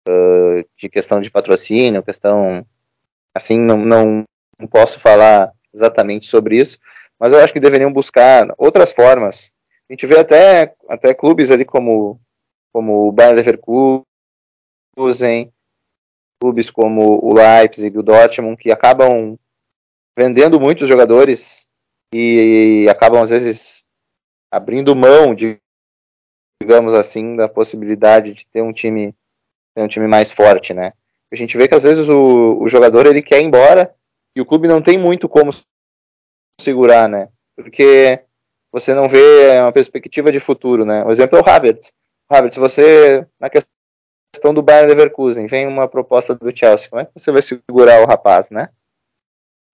[0.07, 2.65] uh, de questão de patrocínio, questão,
[3.33, 4.23] assim, não, não,
[4.59, 6.79] não posso falar exatamente sobre isso,
[7.23, 9.49] mas eu acho que deveriam buscar outras formas.
[9.89, 12.19] A gente vê até, até clubes ali como,
[12.73, 14.03] como o Bayern Leverkusen,
[16.37, 19.39] clubes como o Leipzig, o Dortmund, que acabam
[20.19, 21.65] vendendo muitos jogadores
[22.13, 23.85] e acabam às vezes
[24.51, 25.57] abrindo mão de,
[26.61, 29.15] digamos assim, da possibilidade de ter um time,
[29.73, 30.91] ter um time mais forte, né?
[31.31, 33.95] A gente vê que às vezes o, o jogador ele quer ir embora
[34.35, 35.51] e o clube não tem muito como
[36.59, 37.29] segurar, né?
[37.55, 38.23] Porque
[38.71, 41.03] você não vê uma perspectiva de futuro, né?
[41.03, 41.93] O exemplo é o Havertz.
[42.29, 43.73] Havertz, você na questão
[44.33, 48.01] questão do Bayern Leverkusen, vem uma proposta do Chelsea, como é que você vai segurar
[48.01, 48.69] o rapaz, né?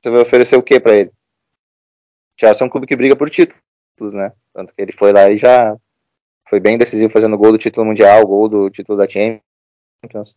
[0.02, 1.10] Você vai oferecer o que para ele?
[1.10, 4.34] O Chelsea é um clube que briga por títulos, né?
[4.54, 5.78] Tanto que ele foi lá e já
[6.48, 10.36] foi bem decisivo fazendo gol do título mundial, gol do título da Champions.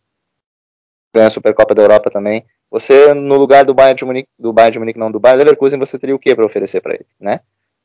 [1.15, 2.47] Ganha a Supercopa da Europa também.
[2.73, 5.79] Você, no lugar do Bayern de Munique, do Bayern de Munique não, do Bayern Leverkusen,
[5.79, 7.41] você teria o que para oferecer para ele, né?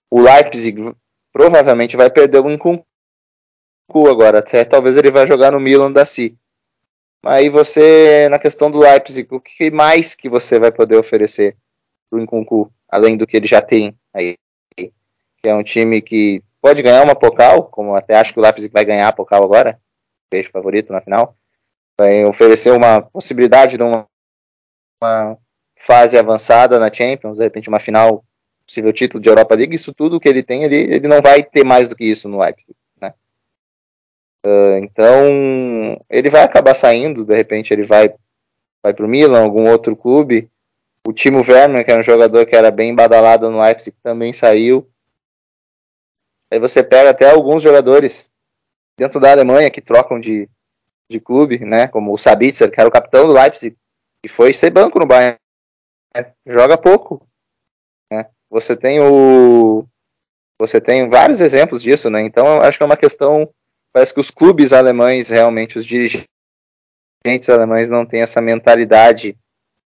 [0.10, 0.96] O Leipzig
[1.34, 2.58] provavelmente vai perder um
[4.10, 4.40] agora.
[4.40, 6.38] Até talvez ele vai jogar no Milan da Si.
[7.22, 11.58] Aí você, na questão do Leipzig, o que mais que você vai poder oferecer
[12.10, 14.38] pro Nkunku, além do que ele já tem aí?
[14.78, 18.72] Que é um time que pode ganhar uma Pokal, como até acho que o Leipzig
[18.72, 19.78] vai ganhar a Pokal agora,
[20.32, 21.36] beijo favorito na final.
[22.00, 24.08] Vai oferecer uma possibilidade de uma,
[25.02, 25.38] uma
[25.86, 28.24] fase avançada na Champions, de repente uma final,
[28.66, 31.64] possível título de Europa League, isso tudo que ele tem, ele, ele não vai ter
[31.64, 32.76] mais do que isso no Leipzig.
[34.46, 38.14] Uh, então, ele vai acabar saindo, de repente ele vai,
[38.82, 40.50] vai para o Milan, algum outro clube.
[41.06, 44.90] O Timo Werner, que era um jogador que era bem badalado no Leipzig, também saiu.
[46.50, 48.32] Aí você pega até alguns jogadores
[48.98, 50.50] dentro da Alemanha que trocam de,
[51.10, 51.88] de clube, né?
[51.88, 53.76] Como o Sabitzer, que era o capitão do Leipzig,
[54.28, 55.38] e foi ser banco no Bayern.
[56.14, 57.26] Né, joga pouco.
[58.12, 58.28] Né?
[58.50, 59.86] Você tem o.
[60.60, 62.22] Você tem vários exemplos disso, né?
[62.22, 63.50] Então acho que é uma questão.
[63.94, 66.28] Parece que os clubes alemães, realmente, os dirigentes
[67.48, 69.38] alemães não têm essa mentalidade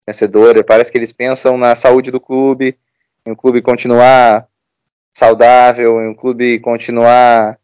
[0.07, 0.65] vencedora.
[0.65, 2.79] Parece que eles pensam na saúde do clube,
[3.27, 4.49] em o clube continuar
[5.13, 7.59] saudável, em o clube continuar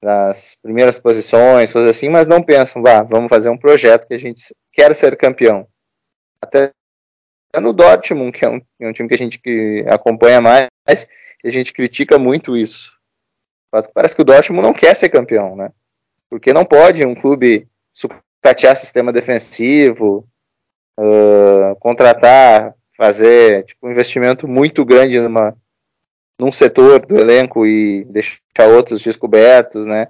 [0.00, 4.18] nas primeiras posições, coisas assim, mas não pensam, vá, vamos fazer um projeto que a
[4.18, 5.66] gente quer ser campeão.
[6.42, 6.72] Até
[7.60, 11.50] no Dortmund, que é um, é um time que a gente que acompanha mais, a
[11.50, 12.92] gente critica muito isso.
[13.94, 15.70] Parece que o Dortmund não quer ser campeão, né?
[16.30, 20.26] Porque não pode um clube sucatear sistema defensivo,
[20.98, 25.56] uh, contratar, fazer tipo, um investimento muito grande numa,
[26.40, 30.08] num setor do elenco e deixar outros descobertos, né?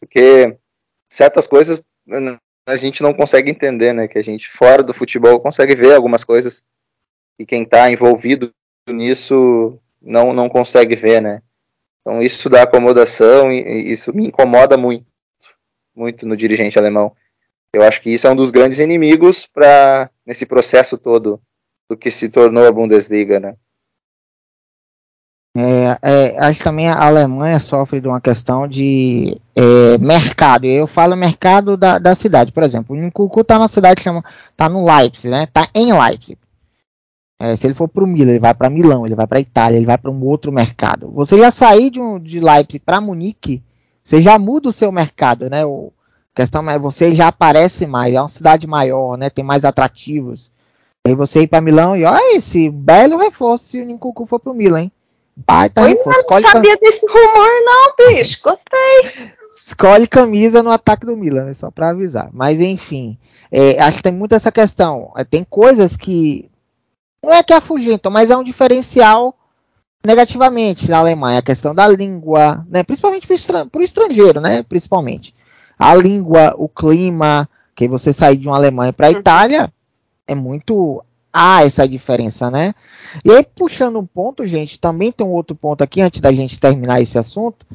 [0.00, 0.56] Porque
[1.10, 1.82] certas coisas
[2.66, 4.08] a gente não consegue entender, né?
[4.08, 6.64] Que a gente fora do futebol consegue ver algumas coisas
[7.38, 8.52] e quem está envolvido
[8.88, 11.42] nisso não, não consegue ver, né?
[12.00, 15.06] Então isso dá acomodação e isso me incomoda muito,
[15.94, 17.14] muito no dirigente alemão.
[17.72, 21.40] Eu acho que isso é um dos grandes inimigos para nesse processo todo
[21.88, 23.56] do que se tornou a Bundesliga, né?
[25.58, 30.66] É, é, acho que também a Alemanha sofre de uma questão de é, mercado.
[30.66, 32.94] Eu falo mercado da, da cidade, por exemplo.
[32.94, 34.22] O Nkunku está na cidade chama,
[34.54, 35.46] tá no Leipzig, né?
[35.46, 36.36] Tá em Leipzig.
[37.40, 39.78] É, se ele for para o Milan, ele vai para Milão, ele vai para Itália,
[39.78, 41.10] ele vai para um outro mercado.
[41.12, 43.62] Você já sair de, um, de Leipzig para Munique,
[44.04, 45.64] você já muda o seu mercado, né?
[45.64, 45.90] O,
[46.34, 49.30] a questão é você já aparece mais, é uma cidade maior, né?
[49.30, 50.50] Tem mais atrativos.
[51.06, 54.52] Aí você ir para Milão e olha esse belo reforço se o Nkunku for para
[54.52, 54.92] o Milan, hein?
[55.36, 56.24] Baita Oi, reforço.
[56.30, 58.40] não sabia desse rumor não, bicho.
[58.42, 59.32] Gostei.
[59.54, 61.52] Escolhe camisa no ataque do Milan, né?
[61.52, 62.30] só para avisar.
[62.32, 63.18] Mas enfim,
[63.50, 65.12] é, acho que tem muito essa questão.
[65.16, 66.50] É, tem coisas que
[67.22, 69.36] não é que afugentam, mas é um diferencial
[70.04, 71.40] negativamente na Alemanha.
[71.40, 72.82] A questão da língua, né?
[72.82, 74.62] principalmente para o estrangeiro, né?
[74.62, 75.34] principalmente.
[75.78, 79.18] A língua, o clima, que você sair de uma Alemanha para a uhum.
[79.18, 79.72] Itália,
[80.26, 81.04] é muito
[81.36, 82.74] há essa diferença, né?
[83.22, 86.58] E aí, puxando um ponto, gente, também tem um outro ponto aqui, antes da gente
[86.58, 87.66] terminar esse assunto.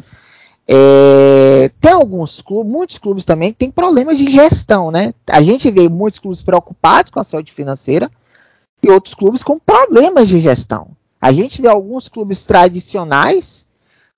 [0.67, 5.13] É, tem alguns clubes, muitos clubes também que têm problemas de gestão, né?
[5.27, 8.09] A gente vê muitos clubes preocupados com a saúde financeira
[8.81, 10.87] e outros clubes com problemas de gestão.
[11.21, 13.67] A gente vê alguns clubes tradicionais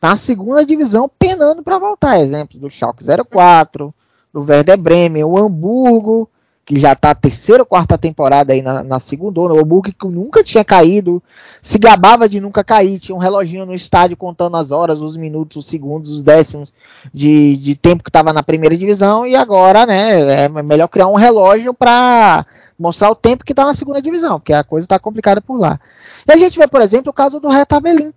[0.02, 2.20] na segunda divisão penando para voltar.
[2.20, 3.94] Exemplo do Schalke 04,
[4.34, 6.30] do Werder Bremen, o Hamburgo,
[6.66, 10.44] que já está terceira ou quarta temporada aí na, na segunda, o Hamburgo que nunca
[10.44, 11.22] tinha caído,
[11.62, 15.58] se gabava de nunca cair, tinha um reloginho no estádio contando as horas, os minutos,
[15.58, 16.74] os segundos, os décimos
[17.14, 21.16] de, de tempo que estava na primeira divisão, e agora, né, é melhor criar um
[21.16, 22.46] relógio para
[22.80, 25.80] mostrar o tempo que está na segunda divisão, porque a coisa está complicada por lá.
[26.26, 28.14] E a gente vê, por exemplo, o caso do Reta Berlim,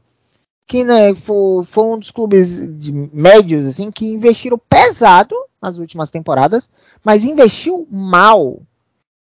[0.67, 6.11] que né, foi, foi, um dos clubes de médios assim que investiram pesado nas últimas
[6.11, 6.69] temporadas,
[7.05, 8.61] mas investiu mal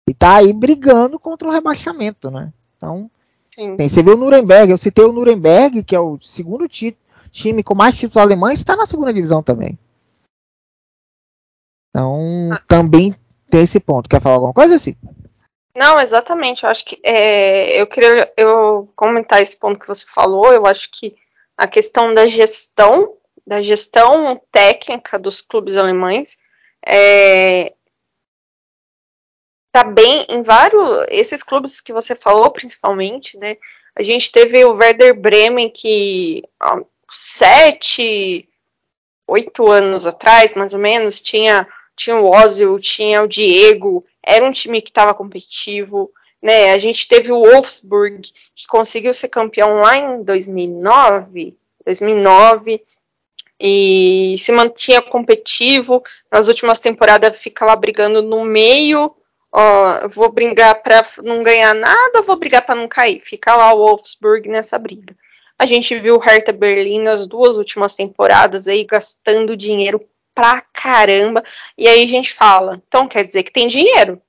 [0.08, 2.52] e tá aí brigando contra o rebaixamento, né?
[2.76, 3.10] Então,
[3.54, 7.74] tem, você vê o Nuremberg, eu citei o Nuremberg, que é o segundo time com
[7.74, 9.78] mais títulos alemães, está na segunda divisão também.
[11.90, 12.60] Então, ah.
[12.66, 13.14] também
[13.48, 14.08] tem esse ponto.
[14.08, 14.96] Quer falar alguma coisa, assim?
[15.76, 16.64] Não, exatamente.
[16.64, 20.52] Eu acho que é, eu queria eu comentar esse ponto que você falou.
[20.52, 21.16] Eu acho que
[21.56, 26.38] a questão da gestão, da gestão técnica dos clubes alemães,
[26.86, 27.74] é,
[29.72, 33.56] tá bem em vários esses clubes que você falou principalmente, né?
[33.96, 38.48] A gente teve o Werder Bremen que ó, sete,
[39.26, 44.50] oito anos atrás, mais ou menos, tinha tinha o Ozil, tinha o Diego, era um
[44.50, 46.10] time que estava competitivo,
[46.44, 46.72] né?
[46.72, 48.20] A gente teve o Wolfsburg
[48.54, 52.82] que conseguiu ser campeão lá em 2009, 2009
[53.58, 56.02] e se mantinha competitivo.
[56.30, 59.16] Nas últimas temporadas ficava brigando no meio.
[59.50, 63.20] Ó, vou brigar para não ganhar nada, vou brigar para não cair.
[63.20, 65.16] Fica lá o Wolfsburg nessa briga.
[65.58, 71.42] A gente viu o Hertha Berlim nas duas últimas temporadas aí gastando dinheiro pra caramba.
[71.78, 74.20] E aí a gente fala, então quer dizer que tem dinheiro.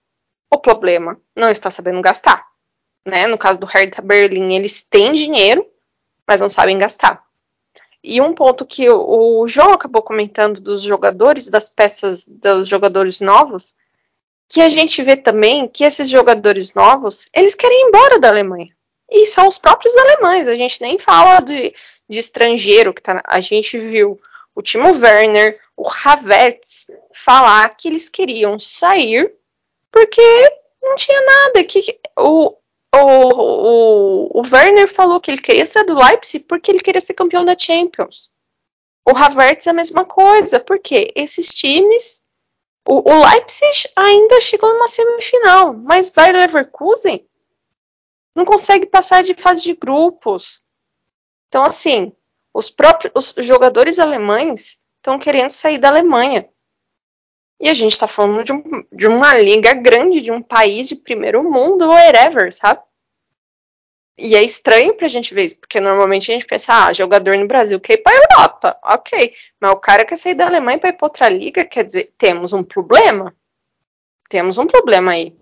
[0.52, 2.46] O problema não está sabendo gastar.
[3.06, 3.28] Né?
[3.28, 5.66] No caso do Hertha Berlim, eles têm dinheiro,
[6.28, 7.24] mas não sabem gastar.
[8.04, 13.74] E um ponto que o João acabou comentando dos jogadores, das peças dos jogadores novos,
[14.48, 18.70] que a gente vê também que esses jogadores novos, eles querem ir embora da Alemanha.
[19.10, 21.74] E são os próprios alemães, a gente nem fala de,
[22.08, 23.22] de estrangeiro que tá.
[23.26, 24.20] A gente viu
[24.54, 29.34] o Timo Werner, o Havertz falar que eles queriam sair
[29.96, 30.22] porque
[30.84, 31.64] não tinha nada.
[31.64, 31.82] Que,
[32.20, 32.58] o,
[32.94, 37.14] o, o, o Werner falou que ele queria ser do Leipzig porque ele queria ser
[37.14, 38.30] campeão da Champions.
[39.08, 42.26] O Havertz é a mesma coisa, porque esses times.
[42.88, 47.28] O, o Leipzig ainda chegou numa semifinal, mas Bayer Leverkusen
[48.36, 50.64] não consegue passar de fase de grupos.
[51.48, 52.12] Então, assim,
[52.54, 56.48] os próprios os jogadores alemães estão querendo sair da Alemanha.
[57.60, 60.96] E a gente está falando de, um, de, uma liga grande, de um país de
[60.96, 62.82] primeiro mundo, wherever, sabe?
[64.18, 67.48] E é estranho pra gente ver isso, porque normalmente a gente pensa, ah, jogador no
[67.48, 69.34] Brasil quer ir pra Europa, ok.
[69.60, 72.54] Mas o cara quer sair da Alemanha para ir pra outra liga, quer dizer, temos
[72.54, 73.36] um problema?
[74.30, 75.38] Temos um problema aí.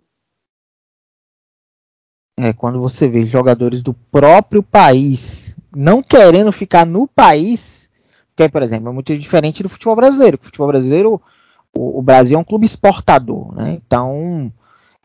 [2.40, 7.90] É, quando você vê jogadores do próprio país não querendo ficar no país,
[8.36, 10.40] que, por exemplo, é muito diferente do futebol brasileiro.
[10.42, 11.22] O futebol brasileiro,
[11.76, 13.80] o, o Brasil é um clube exportador, né?
[13.86, 14.52] Então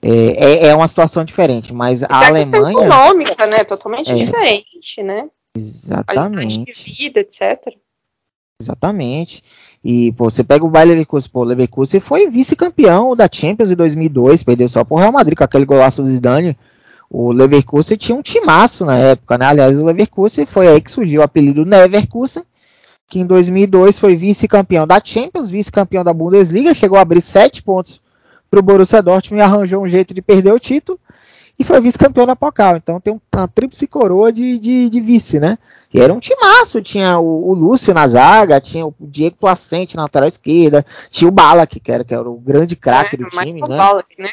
[0.03, 1.73] é, é, é uma situação diferente.
[1.73, 2.71] Mas a é Alemanha.
[2.71, 3.64] econômica, né?
[3.64, 5.29] Totalmente é, diferente, né?
[5.57, 6.64] Exatamente.
[6.64, 7.75] de vida, etc.
[8.61, 9.43] Exatamente.
[9.85, 13.77] E pô, você pega o Bayer Leverkusen, pô, o Leverkusen foi vice-campeão da Champions em
[13.77, 16.57] 2002, perdeu só pro Real Madrid com aquele golaço do Zidane.
[17.09, 19.47] O Leverkusen tinha um timaço na época, né?
[19.47, 22.43] Aliás, o Leverkusen foi aí que surgiu o apelido Neverkusen,
[23.09, 28.00] que em 2002 foi vice-campeão da Champions, vice-campeão da Bundesliga, chegou a abrir sete pontos
[28.50, 31.00] para o Borussia Dortmund e arranjou um jeito de perder o título
[31.59, 32.76] e foi vice-campeão da Pokal.
[32.76, 35.59] Então tem uma tríplice coroa de, de, de, vice, né?
[35.92, 40.02] E era um timaço, tinha o, o, Lúcio na zaga, tinha o Diego Placente na
[40.02, 43.54] lateral esquerda, tinha o Balak, que era, que era o grande craque é, do time,
[43.54, 43.76] Michael né?
[43.76, 44.30] Ballack, né?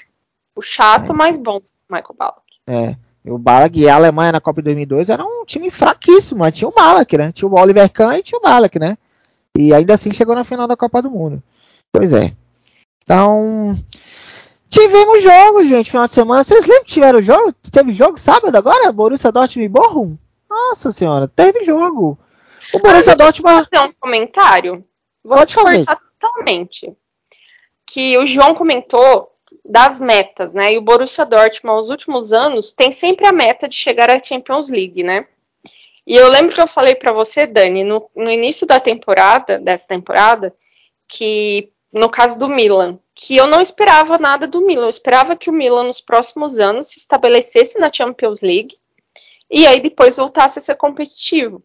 [0.53, 1.15] O chato, é.
[1.15, 2.41] mas bom, Michael Ballack.
[2.67, 2.95] É.
[3.27, 6.67] O Balak e a Alemanha na Copa de 2002 era um time fraquíssimo, mas tinha
[6.67, 7.31] o Balak, né?
[7.31, 8.97] Tinha o Oliver Kahn e tinha o Balak, né?
[9.57, 11.41] E ainda assim chegou na final da Copa do Mundo.
[11.91, 12.33] Pois é.
[13.03, 13.75] Então,
[14.69, 16.43] tivemos jogo, gente, final de semana.
[16.43, 17.53] Vocês lembram que tiveram jogo?
[17.71, 18.91] Teve jogo sábado agora?
[18.91, 20.17] Borussia Dortmund e Bochum?
[20.49, 22.17] Nossa senhora, teve jogo.
[22.73, 23.67] O Borussia ah, Dortmund...
[23.71, 24.73] Fazer um comentário?
[25.23, 25.85] Vou Pode te fazer.
[26.19, 26.93] totalmente.
[27.87, 29.25] Que o João comentou
[29.65, 30.73] das metas, né?
[30.73, 34.69] E o Borussia Dortmund, nos últimos anos, tem sempre a meta de chegar à Champions
[34.69, 35.25] League, né?
[36.05, 39.87] E eu lembro que eu falei para você, Dani, no, no, início da temporada, dessa
[39.87, 40.53] temporada,
[41.07, 44.85] que no caso do Milan, que eu não esperava nada do Milan.
[44.85, 48.75] Eu esperava que o Milan, nos próximos anos, se estabelecesse na Champions League
[49.49, 51.63] e aí depois voltasse a ser competitivo.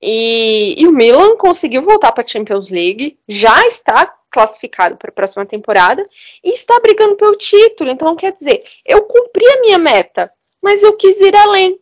[0.00, 5.14] E, e o Milan conseguiu voltar para a Champions League, já está classificado para a
[5.14, 6.02] próxima temporada
[6.42, 7.90] e está brigando pelo título.
[7.90, 10.30] Então, quer dizer, eu cumpri a minha meta,
[10.62, 11.78] mas eu quis ir além.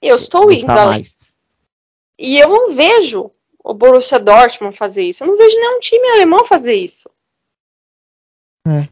[0.00, 1.00] Eu estou indo além.
[1.00, 1.34] Mais.
[2.18, 3.30] E eu não vejo
[3.62, 5.22] o Borussia Dortmund fazer isso.
[5.22, 7.08] Eu não vejo nenhum time alemão fazer isso.
[8.66, 8.88] É.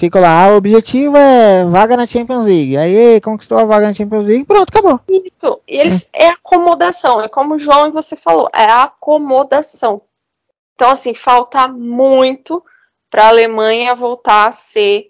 [0.00, 2.76] Fica lá, ah, o objetivo é vaga na Champions League.
[2.76, 5.00] Aí conquistou a vaga na Champions League, pronto, acabou.
[5.08, 5.60] Isso.
[5.66, 10.00] E eles é, é acomodação, é como o João e você falou, é acomodação.
[10.78, 12.64] Então, assim, falta muito
[13.10, 15.08] para a Alemanha voltar a ser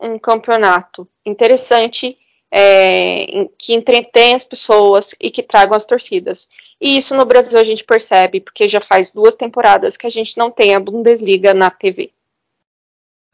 [0.00, 2.14] um campeonato interessante,
[2.52, 6.46] é, que entretém as pessoas e que tragam as torcidas.
[6.80, 10.38] E isso no Brasil a gente percebe, porque já faz duas temporadas que a gente
[10.38, 12.12] não tem a Bundesliga na TV.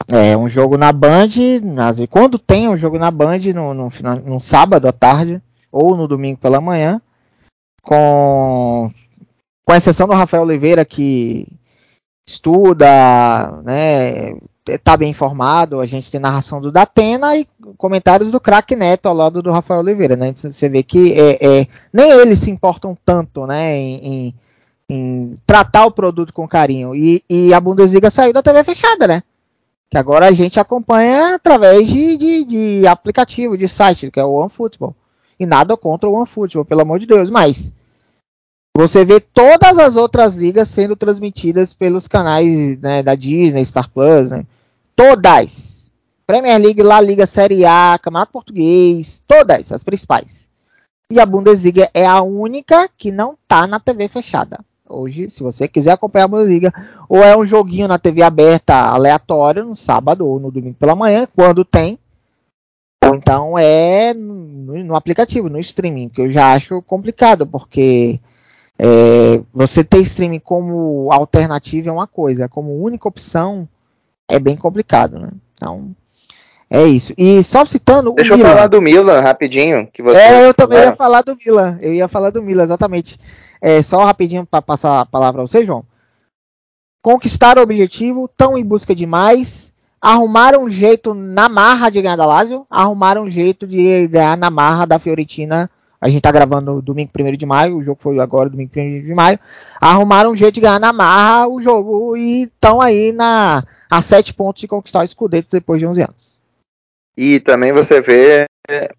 [0.09, 1.29] É, um jogo na Band,
[2.09, 3.91] quando tem um jogo na Band, no, no,
[4.25, 5.39] no sábado à tarde,
[5.71, 6.99] ou no domingo pela manhã,
[7.83, 8.91] com,
[9.67, 11.47] com exceção do Rafael Oliveira, que
[12.27, 14.35] estuda, né,
[14.83, 17.47] tá bem informado, a gente tem narração do Datena e
[17.77, 20.35] comentários do craque Neto ao lado do Rafael Oliveira, né?
[20.37, 24.35] Você vê que é, é, nem eles se importam tanto, né, em, em,
[24.89, 26.95] em tratar o produto com carinho.
[26.95, 29.23] E, e, a Bundesliga saiu da TV fechada, né?
[29.91, 34.33] Que agora a gente acompanha através de, de, de aplicativo, de site, que é o
[34.33, 34.97] OneFootball.
[35.39, 37.71] E nada contra o OneFootball, pelo amor de Deus, mas
[38.77, 44.29] você vê todas as outras ligas sendo transmitidas pelos canais né, da Disney, Star Plus,
[44.29, 44.45] né?
[44.97, 45.93] Todas.
[46.27, 50.51] Premier League, La Liga, Série A, Campeonato Português, todas, as principais.
[51.11, 54.59] E a Bundesliga é a única que não tá na TV fechada.
[54.89, 56.73] Hoje, se você quiser acompanhar a Bundesliga,
[57.09, 61.29] ou é um joguinho na TV aberta aleatório, no sábado ou no domingo pela manhã,
[61.37, 61.99] quando tem.
[63.05, 68.19] Ou então é no, no aplicativo, no streaming, que eu já acho complicado, porque
[68.79, 73.69] é, você ter streaming como alternativa é uma coisa, como única opção
[74.29, 75.31] é bem complicado, né?
[75.55, 75.95] Então,
[76.69, 77.13] é isso.
[77.17, 78.51] E só citando Deixa eu Milan.
[78.51, 79.87] falar do Milan rapidinho.
[79.93, 81.79] Que você é, eu também ia falar do Milan.
[81.81, 83.19] Eu ia falar do Milan, exatamente.
[83.61, 85.85] É, só rapidinho para passar a palavra a você, João.
[87.01, 92.17] conquistaram o objetivo, estão em busca de mais, arrumaram um jeito na marra de ganhar
[92.17, 95.71] da Lazio, arrumaram um jeito de ganhar na marra da Fiorentina.
[96.05, 99.15] A gente tá gravando domingo 1 de maio, o jogo foi agora domingo 1 de
[99.15, 99.39] maio.
[99.81, 104.35] Arrumaram um jeito de ganhar na marra o jogo e estão aí na, a sete
[104.35, 106.39] pontos de conquistar o Scudetto depois de 11 anos.
[107.17, 108.45] E também você vê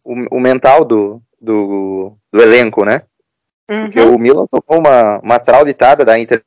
[0.03, 3.03] o, o mental do, do, do, elenco, né?
[3.69, 3.83] Uhum.
[3.83, 6.41] Porque o Milan tomou uma, uma traulitada da Inter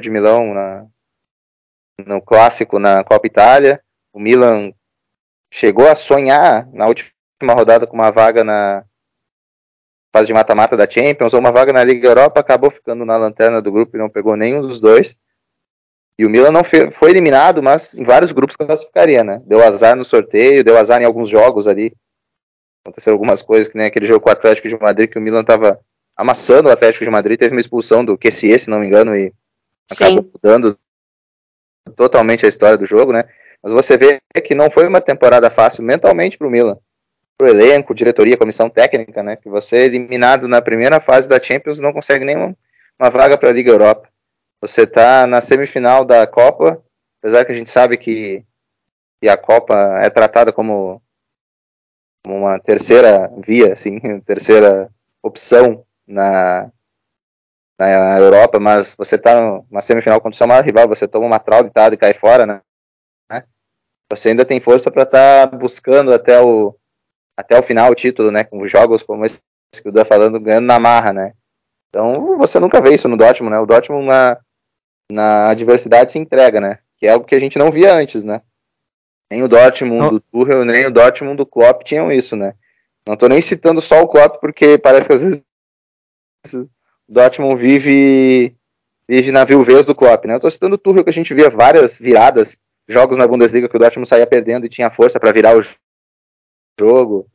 [0.00, 0.84] de Milão na,
[2.04, 3.80] no clássico na Copa Itália.
[4.12, 4.72] O Milan
[5.54, 8.84] chegou a sonhar na última rodada com uma vaga na
[10.12, 13.62] fase de mata-mata da Champions ou uma vaga na Liga Europa, acabou ficando na lanterna
[13.62, 15.16] do grupo e não pegou nenhum dos dois.
[16.18, 19.40] E o Milan não foi eliminado, mas em vários grupos classificaria, né?
[19.46, 21.94] Deu azar no sorteio, deu azar em alguns jogos ali.
[22.84, 25.40] Aconteceram algumas coisas, que nem aquele jogo com o Atlético de Madrid, que o Milan
[25.40, 25.80] estava
[26.16, 29.32] amassando o Atlético de Madrid, teve uma expulsão do QCE, se não me engano, e
[29.90, 30.04] Sim.
[30.04, 30.78] acabou mudando
[31.96, 33.24] totalmente a história do jogo, né?
[33.62, 36.78] Mas você vê que não foi uma temporada fácil mentalmente para o Milan,
[37.40, 39.34] para o elenco, diretoria, comissão técnica, né?
[39.34, 42.54] Que você é eliminado na primeira fase da Champions não consegue nenhuma
[42.98, 44.10] uma vaga para a Liga Europa.
[44.60, 46.82] Você está na semifinal da Copa,
[47.18, 48.44] apesar que a gente sabe que,
[49.22, 51.00] que a Copa é tratada como,
[52.26, 54.90] uma terceira via, assim, terceira
[55.22, 56.70] opção na,
[57.78, 61.38] na Europa, mas você tá numa semifinal contra o seu maior rival, você toma uma
[61.38, 62.60] traulitada e cai fora, né?
[64.10, 66.76] Você ainda tem força para estar tá buscando até o,
[67.36, 68.44] até o final o título, né?
[68.44, 69.40] Com jogos como esse
[69.78, 71.32] que o Dan falando, ganhando na marra, né?
[71.88, 73.60] Então você nunca vê isso no Dortmund, né?
[73.60, 74.38] O Dortmund na,
[75.10, 76.78] na adversidade se entrega, né?
[76.96, 78.42] Que é algo que a gente não via antes, né?
[79.30, 80.10] Nem o Dortmund oh.
[80.10, 82.54] do Tuchel, nem o Dortmund do Klopp tinham isso, né?
[83.06, 85.42] Não tô nem citando só o Klopp, porque parece que às vezes
[87.08, 88.56] o Dortmund vive,
[89.08, 90.34] vive na viuvez do Klopp, né?
[90.34, 92.58] Eu tô citando o Tuchel que a gente via várias viradas,
[92.88, 95.62] jogos na Bundesliga que o Dortmund saía perdendo e tinha força para virar o
[96.80, 97.26] jogo.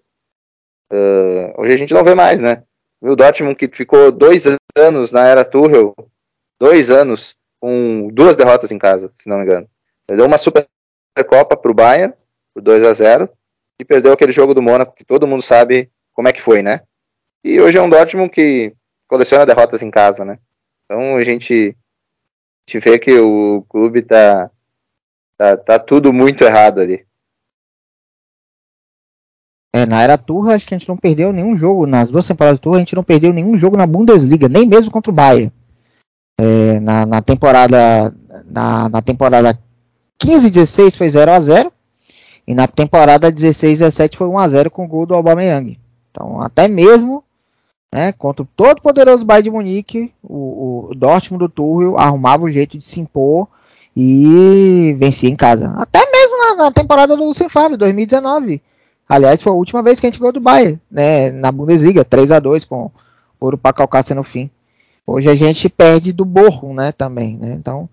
[0.91, 2.64] Uh, hoje a gente não vê mais, né?
[3.02, 4.46] O Dortmund que ficou dois
[4.78, 5.96] anos na era Tuchel,
[6.60, 9.68] dois anos com duas derrotas em casa, se não me engano.
[10.08, 12.14] Perdeu uma Supercopa pro Bayern,
[12.54, 13.30] por 2 a 0
[13.80, 16.82] e perdeu aquele jogo do Mônaco que todo mundo sabe como é que foi, né?
[17.43, 18.74] E hoje é um Dortmund que
[19.08, 20.39] coleciona derrotas em casa, né?
[20.86, 24.50] Então a gente, a gente vê que o clube tá,
[25.38, 27.06] tá, tá tudo muito errado ali.
[29.76, 31.86] É, na era Turra, a gente não perdeu nenhum jogo.
[31.86, 35.11] Nas duas temporadas Turra, a gente não perdeu nenhum jogo na Bundesliga, nem mesmo contra
[35.11, 35.51] o Bayern.
[36.39, 38.15] É, na, na, temporada
[38.49, 39.59] na, na temporada
[40.17, 41.73] 15 16 foi 0 a 0
[42.47, 45.78] e na temporada 16 17 foi 1 a 0 com o gol do Aubameyang.
[46.09, 47.21] Então, até mesmo
[47.93, 52.49] né, contra o todo poderoso Bayern de Munique, o, o Dortmund do Tuchel arrumava o
[52.49, 53.49] jeito de se impor
[53.93, 55.73] e vencia em casa.
[55.76, 58.61] Até mesmo na, na temporada do Lucien Favre, 2019.
[59.08, 62.32] Aliás, foi a última vez que a gente ganhou do Bayern, né, na Bundesliga, 3
[62.32, 62.89] a 2 com
[63.39, 64.49] Ouro Pacalcácia no fim.
[65.06, 67.53] Hoje a gente perde do Borro, né, também, né?
[67.53, 67.88] Então,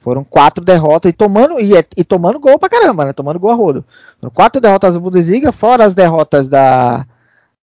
[0.00, 3.12] foram quatro derrotas e tomando e, e tomando gol pra caramba, né?
[3.12, 3.84] Tomando gol a rodo.
[4.20, 7.06] Foram quatro derrotas da Bundesliga, fora as derrotas da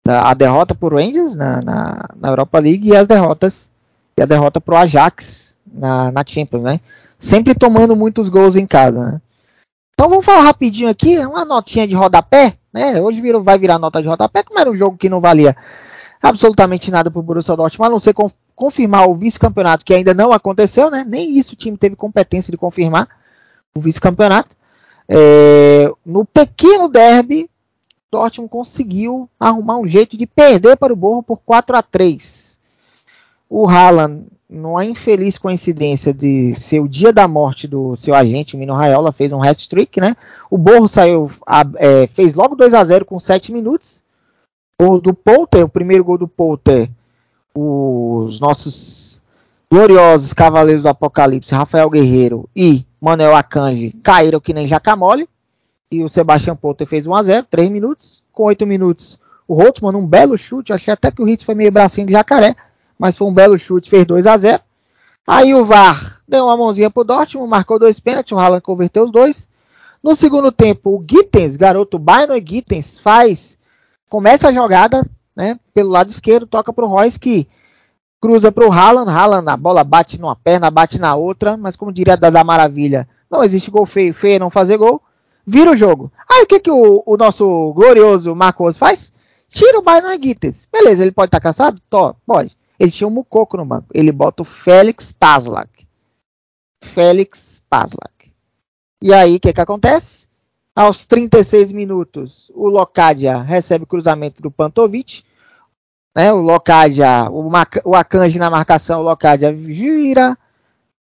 [0.07, 3.71] a derrota por Rangers na, na, na, Europa League e as derrotas
[4.15, 6.79] e a derrota pro Ajax na, na Champions, né?
[7.17, 9.21] Sempre tomando muitos gols em casa, né?
[9.95, 13.01] Então vamos falar rapidinho aqui, uma notinha de rodapé, né?
[13.01, 15.55] Hoje virou, vai virar nota de rodapé, como era um jogo que não valia
[16.21, 20.33] absolutamente nada pro Borussia Dortmund, a não ser com, confirmar o vice-campeonato, que ainda não
[20.33, 21.05] aconteceu, né?
[21.07, 23.07] Nem isso o time teve competência de confirmar
[23.73, 24.57] o vice-campeonato.
[25.07, 27.49] É, no pequeno derby,
[28.11, 32.44] Dortmund conseguiu arrumar um jeito de perder para o Borro por 4 a 3.
[33.49, 38.59] O Haaland, numa infeliz coincidência de ser o dia da morte do seu agente, o
[38.59, 40.15] Mino Raiola, fez um hat-trick, né?
[40.49, 41.29] O Borro saiu,
[41.77, 44.03] é, fez logo 2 a 0 com 7 minutos.
[44.81, 46.89] O do Polter, o primeiro gol do Polter,
[47.53, 49.21] os nossos
[49.71, 55.27] gloriosos Cavaleiros do Apocalipse, Rafael Guerreiro e Manuel Akanji, caíram que nem jacamole
[55.91, 58.23] e o Sebastião Potter fez 1x0, 3 minutos.
[58.31, 60.73] Com 8 minutos, o Holtzman, um belo chute.
[60.73, 62.55] Achei até que o Hitz foi meio bracinho de jacaré,
[62.97, 64.59] mas foi um belo chute, fez 2x0.
[65.27, 69.11] Aí o VAR deu uma mãozinha pro Dortmund, marcou dois pênaltis, o Haaland converteu os
[69.11, 69.47] dois.
[70.03, 73.57] No segundo tempo, o Gittens, garoto Byron Gittens, faz,
[74.07, 77.47] começa a jogada, né, pelo lado esquerdo, toca pro Royce que
[78.21, 82.15] cruza pro Haaland, Haaland, a bola bate numa perna, bate na outra, mas como diria
[82.15, 85.01] da Maravilha, não existe gol feio, feio é não fazer gol
[85.45, 86.11] vira o jogo.
[86.29, 89.13] Aí o que, que o, o nosso glorioso Marcos faz?
[89.49, 90.67] Tira o Byron Gittes.
[90.71, 91.79] Beleza, ele pode estar tá cansado?
[91.89, 92.57] Tó, pode.
[92.79, 93.87] Ele tinha um Mucoco no banco.
[93.93, 95.87] Ele bota o Félix Paslak.
[96.81, 98.31] Félix Paslak.
[99.01, 100.27] E aí, o que, que acontece?
[100.75, 105.23] Aos 36 minutos, o Locadia recebe cruzamento do Pantovic.
[106.13, 107.49] Né, o Locadia, o,
[107.83, 110.37] o Akanji na marcação, o Locadia gira,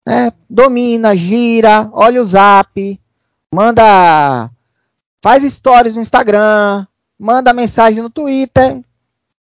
[0.06, 3.00] né, domina, gira, olha o zap,
[3.50, 4.50] manda,
[5.22, 6.86] faz stories no Instagram,
[7.18, 8.82] manda mensagem no Twitter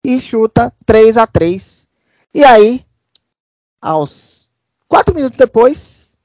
[0.02, 1.79] e chuta 3 a 3
[2.32, 2.84] E aí,
[3.80, 4.52] aos
[4.88, 6.16] 4 minutos depois,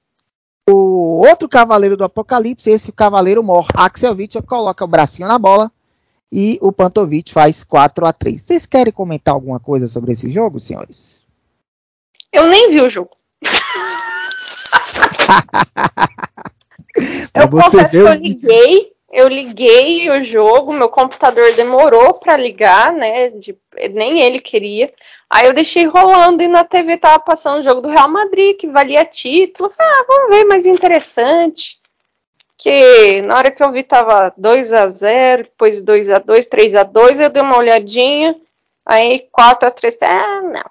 [0.70, 5.72] o outro cavaleiro do Apocalipse, esse cavaleiro mor, Axel Witscher, coloca o bracinho na bola
[6.32, 10.60] e o Pantovic faz 4 a 3 Vocês querem comentar alguma coisa sobre esse jogo,
[10.60, 11.26] senhores?
[12.32, 13.12] Eu nem vi o jogo.
[17.34, 23.30] eu confesso que eu liguei, eu liguei o jogo, meu computador demorou para ligar, né?
[23.30, 23.58] De,
[23.94, 24.92] nem ele queria.
[25.30, 28.68] Aí eu deixei rolando e na TV tava passando o jogo do Real Madrid, que
[28.68, 29.70] valia título.
[29.70, 31.78] Falei, ah, vamos ver, mais interessante.
[32.58, 36.76] Que na hora que eu vi tava 2 a 0 depois 2 a 2 3
[36.76, 38.36] a 2 eu dei uma olhadinha.
[38.86, 40.70] Aí 4 a 3 Ah, não.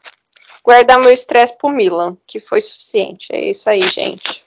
[0.62, 3.28] Guardar meu estresse pro Milan, que foi suficiente.
[3.32, 4.43] É isso aí, gente.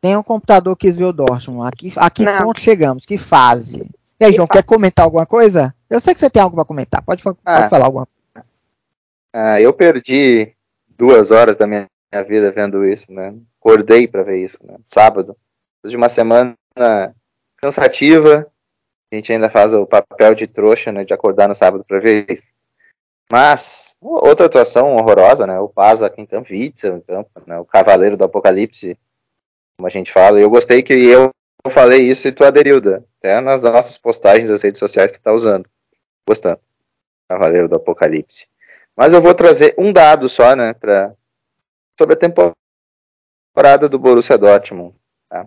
[0.00, 1.68] Tem um computador que ver o Dortmund.
[1.68, 3.04] Aqui, a que ponto chegamos?
[3.04, 3.90] Que fase?
[4.20, 4.58] E aí, que João, fase?
[4.58, 5.74] quer comentar alguma coisa?
[5.88, 7.02] Eu sei que você tem algo para comentar.
[7.02, 8.46] Pode, pode ah, falar alguma coisa.
[9.32, 10.52] Ah, eu perdi
[10.96, 13.34] duas horas da minha, minha vida vendo isso, né?
[13.60, 14.76] Acordei para ver isso, né?
[14.86, 15.36] Sábado.
[15.76, 16.56] Depois de uma semana
[17.56, 18.46] cansativa,
[19.10, 21.04] a gente ainda faz o papel de trouxa, né?
[21.04, 22.56] De acordar no sábado para ver isso.
[23.30, 25.58] Mas, outra atuação horrorosa, né?
[25.58, 27.58] O Paza Quintan Witzel, então, né?
[27.58, 28.96] o Cavaleiro do Apocalipse,
[29.76, 30.40] como a gente fala.
[30.40, 31.30] Eu gostei que eu
[31.70, 33.02] falei isso e tu aderiu, Dan.
[33.18, 35.68] Até nas nossas postagens das redes sociais tu tá usando.
[36.26, 36.60] Gostando.
[37.28, 38.46] Cavaleiro do Apocalipse.
[38.96, 41.14] Mas eu vou trazer um dado só, né, pra,
[41.98, 44.94] sobre a temporada do Borussia Dortmund.
[45.28, 45.46] Tá?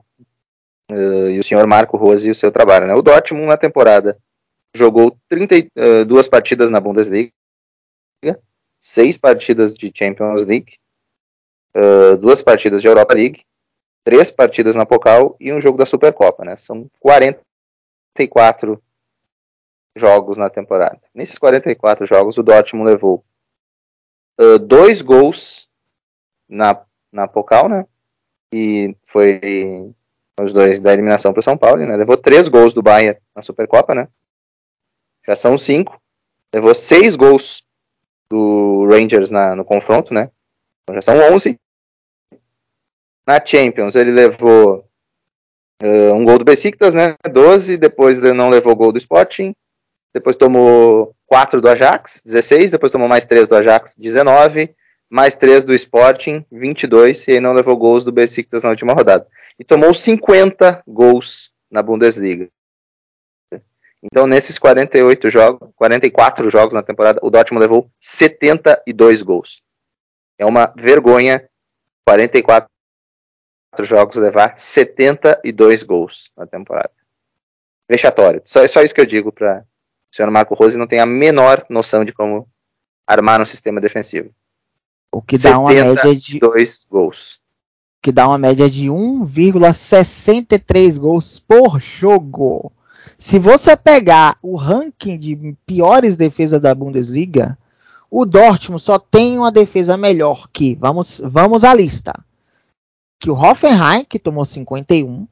[0.91, 2.85] Uh, e o senhor Marco Rose e o seu trabalho.
[2.85, 2.93] Né?
[2.93, 4.17] O Dortmund na temporada
[4.75, 7.31] jogou 32 uh, partidas na Bundesliga,
[8.79, 10.77] seis partidas de Champions League,
[11.75, 13.43] uh, duas partidas de Europa League,
[14.03, 16.55] três partidas na Pocal e um jogo da Supercopa, né?
[16.55, 18.81] São 44
[19.95, 20.99] jogos na temporada.
[21.13, 23.23] Nesses 44 jogos, o Dortmund levou
[24.39, 25.67] uh, dois gols
[26.47, 26.81] na,
[27.11, 27.85] na Pocal, né?
[28.53, 29.93] E foi
[30.41, 31.95] os dois da eliminação para o São Paulo, né?
[31.95, 34.07] Levou três gols do Bayern na Supercopa, né?
[35.27, 36.01] Já são cinco.
[36.53, 37.63] Levou seis gols
[38.29, 40.31] do Rangers na, no confronto, né?
[40.83, 41.59] Então já são onze.
[43.29, 44.83] Na Champions, ele levou
[45.83, 47.13] uh, um gol do Besiktas, né?
[47.31, 49.53] 12, depois ele não levou gol do Sporting,
[50.11, 54.75] depois tomou 4 do Ajax, 16, depois tomou mais 3 do Ajax, 19,
[55.07, 59.27] mais 3 do Sporting, 22, e aí não levou gols do Besiktas na última rodada.
[59.59, 62.49] E tomou 50 gols na Bundesliga.
[64.01, 69.61] Então, nesses 48 jogos, 44 jogos na temporada, o Dortmund levou 72 gols.
[70.35, 71.47] É uma vergonha
[72.07, 72.67] 44
[73.87, 76.91] jogos levar 72 gols na temporada.
[77.87, 78.41] Vexatório.
[78.45, 79.63] Só, só isso que eu digo para
[80.11, 82.47] o senhor Marco Rose não tem a menor noção de como
[83.05, 84.31] armar um sistema defensivo.
[85.11, 87.39] O que dá uma média de dois gols.
[88.01, 92.71] Que dá uma média de 1,63 gols por jogo.
[93.17, 97.57] Se você pegar o ranking de piores defesas da Bundesliga,
[98.09, 102.13] o Dortmund só tem uma defesa melhor que, vamos, vamos à lista
[103.19, 105.27] que o Hoffenheim, que tomou 51,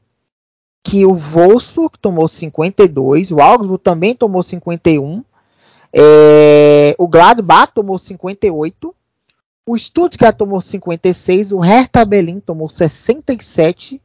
[0.84, 5.24] que o Wolfsburg tomou 52, o Augsburg também tomou 51,
[5.94, 8.94] é, o Gladbach tomou 58,
[9.66, 14.02] o Stuttgart tomou 56, o Hertha Berlin tomou 67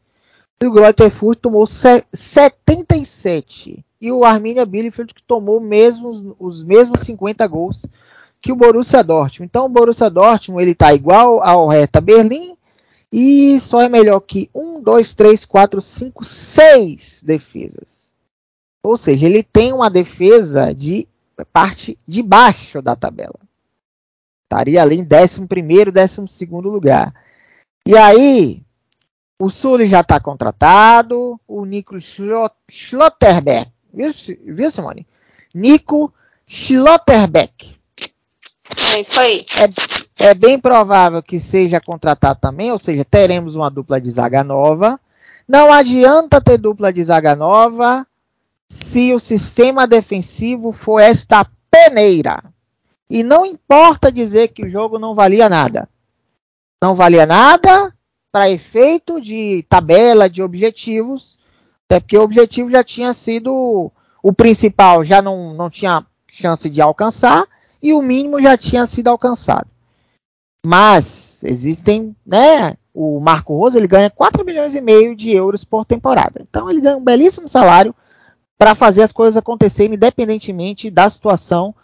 [0.60, 7.02] e o Greuther Fürth tomou 77 e o Arminia Bielefeld que tomou mesmo, os mesmos
[7.02, 7.84] 50 gols
[8.40, 9.48] que o Borussia Dortmund.
[9.48, 12.56] Então o Borussia Dortmund ele está igual ao Hertha Berlim
[13.12, 18.14] e só é melhor que um, dois, três, quatro, cinco, seis defesas.
[18.82, 21.06] Ou seja, ele tem uma defesa de
[21.52, 23.38] parte de baixo da tabela.
[24.44, 27.14] Estaria ali em 11 primeiro, 12 segundo lugar.
[27.86, 28.62] E aí,
[29.38, 34.12] o Sully já está contratado, o Nico Schlotterbeck, viu,
[34.46, 35.06] viu Simone?
[35.54, 36.12] Nico
[36.46, 37.76] Schlotterbeck.
[38.94, 39.44] É isso aí.
[39.58, 44.44] É, é bem provável que seja contratado também, ou seja, teremos uma dupla de zaga
[44.44, 45.00] nova.
[45.48, 48.06] Não adianta ter dupla de zaga nova
[48.68, 52.42] se o sistema defensivo for esta peneira.
[53.08, 55.88] E não importa dizer que o jogo não valia nada.
[56.80, 57.92] Não valia nada
[58.30, 61.38] para efeito de tabela, de objetivos,
[61.84, 63.92] até porque o objetivo já tinha sido
[64.22, 67.46] o principal, já não, não tinha chance de alcançar,
[67.82, 69.68] e o mínimo já tinha sido alcançado.
[70.64, 72.76] Mas existem, né?
[72.94, 76.40] O Marco Rosa ele ganha 4 milhões e meio de euros por temporada.
[76.42, 77.94] Então ele ganha um belíssimo salário
[78.58, 81.74] para fazer as coisas acontecerem independentemente da situação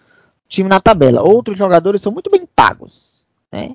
[0.48, 1.22] time na tabela.
[1.22, 3.74] Outros jogadores são muito bem pagos, né?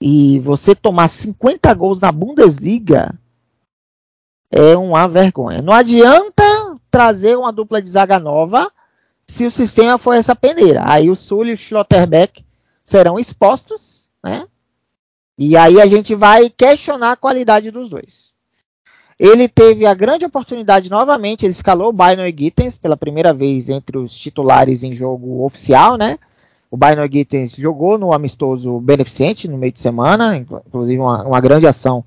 [0.00, 3.14] E você tomar 50 gols na Bundesliga
[4.50, 5.62] é uma vergonha.
[5.62, 6.42] Não adianta
[6.90, 8.70] trazer uma dupla de zaga nova
[9.26, 10.82] se o sistema for essa peneira.
[10.84, 12.44] Aí o Sul e o Schlotterbeck
[12.84, 14.46] serão expostos, né?
[15.38, 18.32] E aí a gente vai questionar a qualidade dos dois.
[19.18, 23.96] Ele teve a grande oportunidade novamente, ele escalou o Bynor Gittens pela primeira vez entre
[23.96, 26.18] os titulares em jogo oficial, né?
[26.70, 31.66] O Bynor Gittens jogou no amistoso beneficente no meio de semana, inclusive uma, uma grande
[31.66, 32.04] ação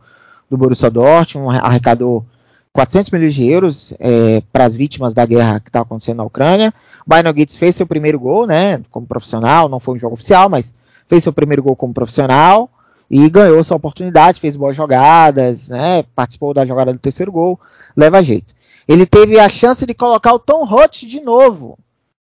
[0.49, 2.25] do Borussia Dortmund, arrecadou
[2.73, 6.71] 400 milhões de euros é, para as vítimas da guerra que está acontecendo na Ucrânia.
[7.05, 10.47] O Bynor Gittens fez seu primeiro gol, né, como profissional, não foi um jogo oficial,
[10.47, 10.75] mas
[11.09, 12.69] fez seu primeiro gol como profissional
[13.09, 17.59] e ganhou sua oportunidade, fez boas jogadas, né, participou da jogada do terceiro gol,
[17.97, 18.53] leva jeito.
[18.87, 21.77] Ele teve a chance de colocar o Tom Roth de novo,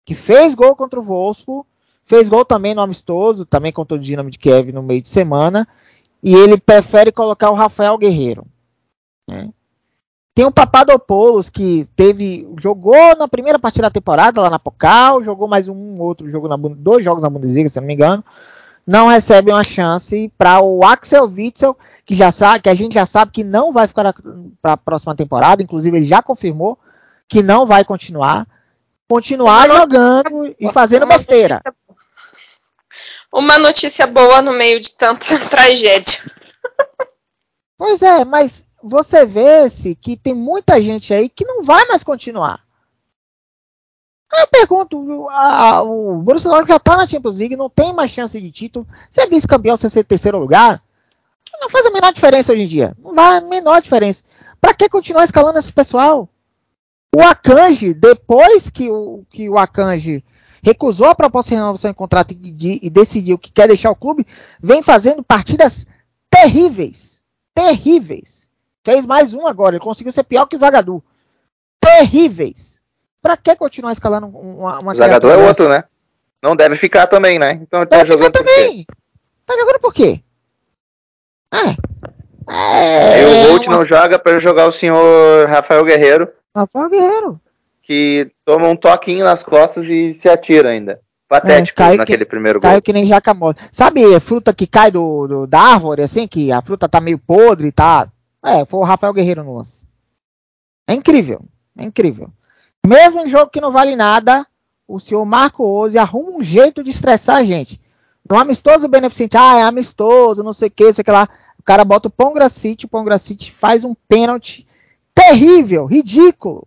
[0.06, 1.68] que fez gol contra o Wolfsburg,
[2.06, 5.68] fez gol também no amistoso, também contra o Dinamo de Kiev no meio de semana,
[6.24, 8.46] e ele prefere colocar o Rafael Guerreiro.
[9.28, 9.50] Né?
[10.34, 15.48] Tem o Papadopoulos, que teve jogou na primeira partida da temporada lá na Pocal, jogou
[15.48, 18.24] mais um outro jogo na dois jogos na Bundesliga, se não me engano,
[18.88, 23.06] não recebe uma chance para o Axel Witzel, que já sabe, que a gente já
[23.06, 24.16] sabe que não vai ficar
[24.62, 26.80] para a próxima temporada, inclusive ele já confirmou
[27.28, 28.48] que não vai continuar,
[29.10, 31.56] continuar jogando e fazendo uma besteira.
[31.56, 31.76] Notícia,
[33.34, 36.24] uma notícia boa no meio de tanta tragédia.
[37.78, 42.04] Pois é, mas você vê se que tem muita gente aí que não vai mais
[42.04, 42.62] continuar.
[44.32, 48.52] Eu pergunto, a, o Dortmund já está na Champions League, não tem mais chance de
[48.52, 48.86] título.
[49.10, 50.82] Você é vice-campeão, você ser terceiro lugar,
[51.60, 52.96] não faz a menor diferença hoje em dia.
[53.02, 54.24] Não vai a menor diferença.
[54.60, 56.30] Para que continuar escalando esse pessoal?
[57.16, 60.24] O Akanji, depois que o, que o Akanji
[60.62, 63.96] recusou a proposta de renovação de contrato e, de, e decidiu que quer deixar o
[63.96, 64.28] clube,
[64.62, 65.88] vem fazendo partidas
[66.30, 67.24] terríveis.
[67.56, 68.48] Terríveis.
[68.84, 71.04] Fez mais um agora, ele conseguiu ser pior que o Zagadou.
[71.80, 72.77] Terríveis.
[73.28, 75.84] Pra que continuar escalando uma, uma O Zagadou é outro, né?
[76.42, 77.60] Não deve ficar também, né?
[77.62, 78.62] Então ele tá Deve jogando ficar por quê?
[78.62, 78.86] também.
[79.46, 80.22] Tá jogando por quê?
[81.54, 81.76] É.
[82.48, 83.46] Aí É.
[83.46, 87.42] o Bolt não joga para jogar o senhor Rafael Guerreiro, Rafael Guerreiro.
[87.82, 91.02] que toma um toquinho nas costas e se atira ainda.
[91.28, 92.82] Patético É, caiu naquele primeiro Caiu gol.
[92.82, 93.58] que nem jacamole.
[93.74, 97.18] Sabe a fruta que cai do, do- da árvore, assim, que a fruta tá meio
[97.20, 98.08] podre e tá.
[98.46, 99.86] É, foi o Rafael Guerreiro no lance.
[100.88, 101.42] É incrível.
[101.78, 102.30] É incrível.
[102.88, 104.48] Mesmo em jogo que não vale nada,
[104.88, 107.82] o senhor Marco Ose arruma um jeito de estressar a gente.
[108.30, 111.28] No amistoso beneficente, ah, é amistoso, não sei o que, sei o que lá.
[111.60, 114.66] O cara bota o Pongracite, o Pongracite faz um pênalti
[115.14, 116.66] terrível, ridículo.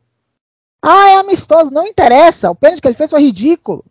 [0.82, 2.50] Ah, é amistoso, não interessa.
[2.50, 3.82] O pênalti que ele fez foi ridículo.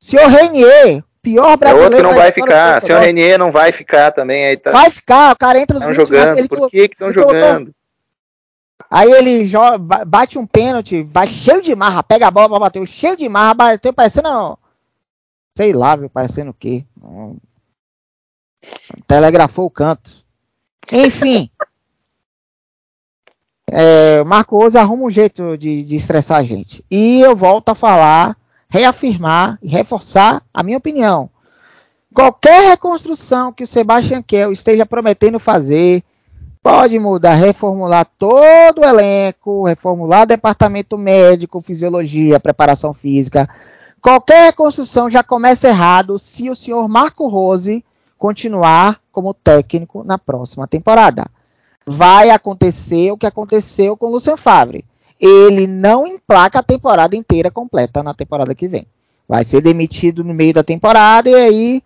[0.00, 2.08] Senhor Renier, pior É outro brasileiro.
[2.08, 2.80] não vai ficar.
[2.82, 4.46] Senhor Renier não vai ficar também.
[4.46, 6.38] Aí tá, Vai ficar, o cara entra nos tão 20 jogando.
[6.38, 7.74] ele Por que estão ele colocou- jogando?
[8.90, 12.58] Aí ele joga, ba- bate um pênalti, vai cheio de marra, pega a bola pra
[12.58, 14.58] bater, cheio de marra, bateu parecendo.
[15.56, 16.84] Sei lá, viu, parecendo o quê?
[17.02, 17.36] Hum.
[19.06, 20.24] Telegrafou o canto.
[20.92, 21.50] Enfim.
[23.70, 26.84] é, Marco Oza arruma um jeito de, de estressar a gente.
[26.90, 28.36] E eu volto a falar,
[28.68, 31.30] reafirmar e reforçar a minha opinião.
[32.12, 36.02] Qualquer reconstrução que o Sebastian Kell esteja prometendo fazer,
[36.64, 43.46] pode mudar, reformular todo o elenco, reformular departamento médico, fisiologia, preparação física.
[44.00, 47.84] Qualquer reconstrução já começa errado se o senhor Marco Rose
[48.16, 51.26] continuar como técnico na próxima temporada.
[51.86, 54.86] Vai acontecer o que aconteceu com o Lucien Favre.
[55.20, 58.86] Ele não emplaca a temporada inteira completa na temporada que vem.
[59.28, 61.82] Vai ser demitido no meio da temporada e aí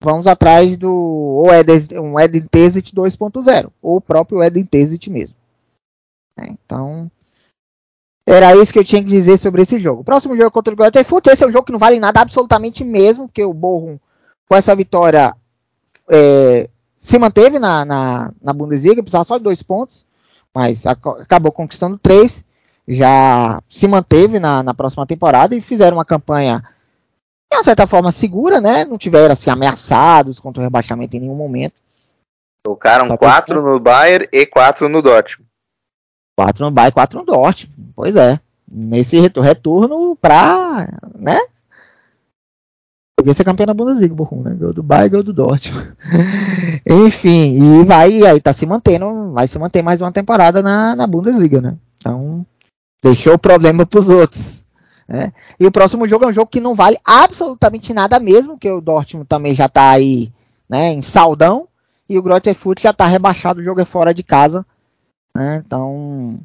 [0.00, 5.36] vamos atrás do ou Eden, um Eden Tesit 2.0, ou o próprio Eden Tesit mesmo.
[6.38, 7.10] É, então,
[8.26, 10.04] era isso que eu tinha que dizer sobre esse jogo.
[10.04, 12.84] Próximo jogo contra o Greuther Furt, esse é um jogo que não vale nada absolutamente
[12.84, 13.98] mesmo, porque o Bochum,
[14.48, 15.34] com essa vitória,
[16.10, 16.68] é,
[16.98, 20.06] se manteve na, na, na Bundesliga, precisava só de dois pontos,
[20.54, 22.44] mas ac acabou conquistando três,
[22.86, 26.62] já se manteve na, na próxima temporada e fizeram uma campanha
[27.50, 28.84] de uma certa forma segura, né?
[28.84, 31.74] Não tiveram assim ameaçados contra o rebaixamento em nenhum momento.
[32.62, 35.48] Tocaram 4 no Bayern e 4 no Dortmund.
[36.36, 37.92] 4 no Bayern, 4 no Dortmund.
[37.94, 38.38] Pois é.
[38.70, 41.40] Nesse retorno pra, né?
[43.18, 44.54] Podia ser campeão da Bundesliga, Bochum, né?
[44.54, 45.92] Gol do Bayern, gol do Dortmund.
[46.86, 51.06] Enfim, e vai aí tá se mantendo, vai se manter mais uma temporada na, na
[51.06, 51.76] Bundesliga, né?
[51.96, 52.46] Então,
[53.02, 54.64] deixou o problema pros outros.
[55.08, 55.32] Né?
[55.58, 58.80] E o próximo jogo é um jogo que não vale absolutamente nada mesmo, que o
[58.80, 60.30] Dortmund também já tá aí,
[60.68, 61.66] né, em saldão,
[62.06, 64.66] e o Grotterfoot já tá rebaixado, o jogo é fora de casa,
[65.34, 65.62] né?
[65.64, 66.38] Então,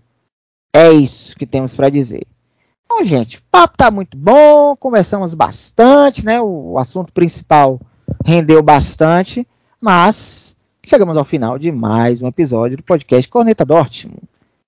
[0.74, 2.26] é isso que temos para dizer.
[2.90, 6.42] Bom, gente, o papo tá muito bom, conversamos bastante, né?
[6.42, 7.80] O assunto principal
[8.26, 9.48] rendeu bastante,
[9.80, 10.56] mas
[10.86, 14.22] chegamos ao final de mais um episódio do podcast Corneta Dortmund.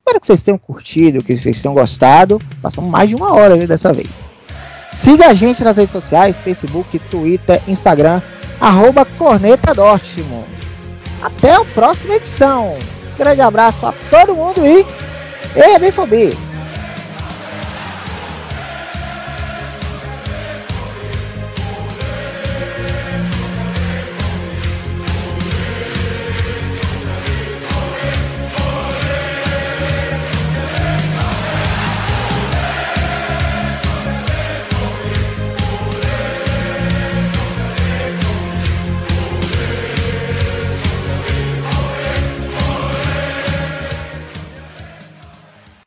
[0.06, 2.40] Espero que vocês tenham curtido, que vocês tenham gostado.
[2.62, 4.30] Passamos mais de uma hora viu, dessa vez.
[4.94, 8.22] Siga a gente nas redes sociais, Facebook, Twitter, Instagram,
[8.62, 10.46] arroba Corneta Dortmund.
[11.24, 12.78] Até a próxima edição.
[13.18, 14.86] Grande abraço a todo mundo e...
[15.56, 15.92] E bem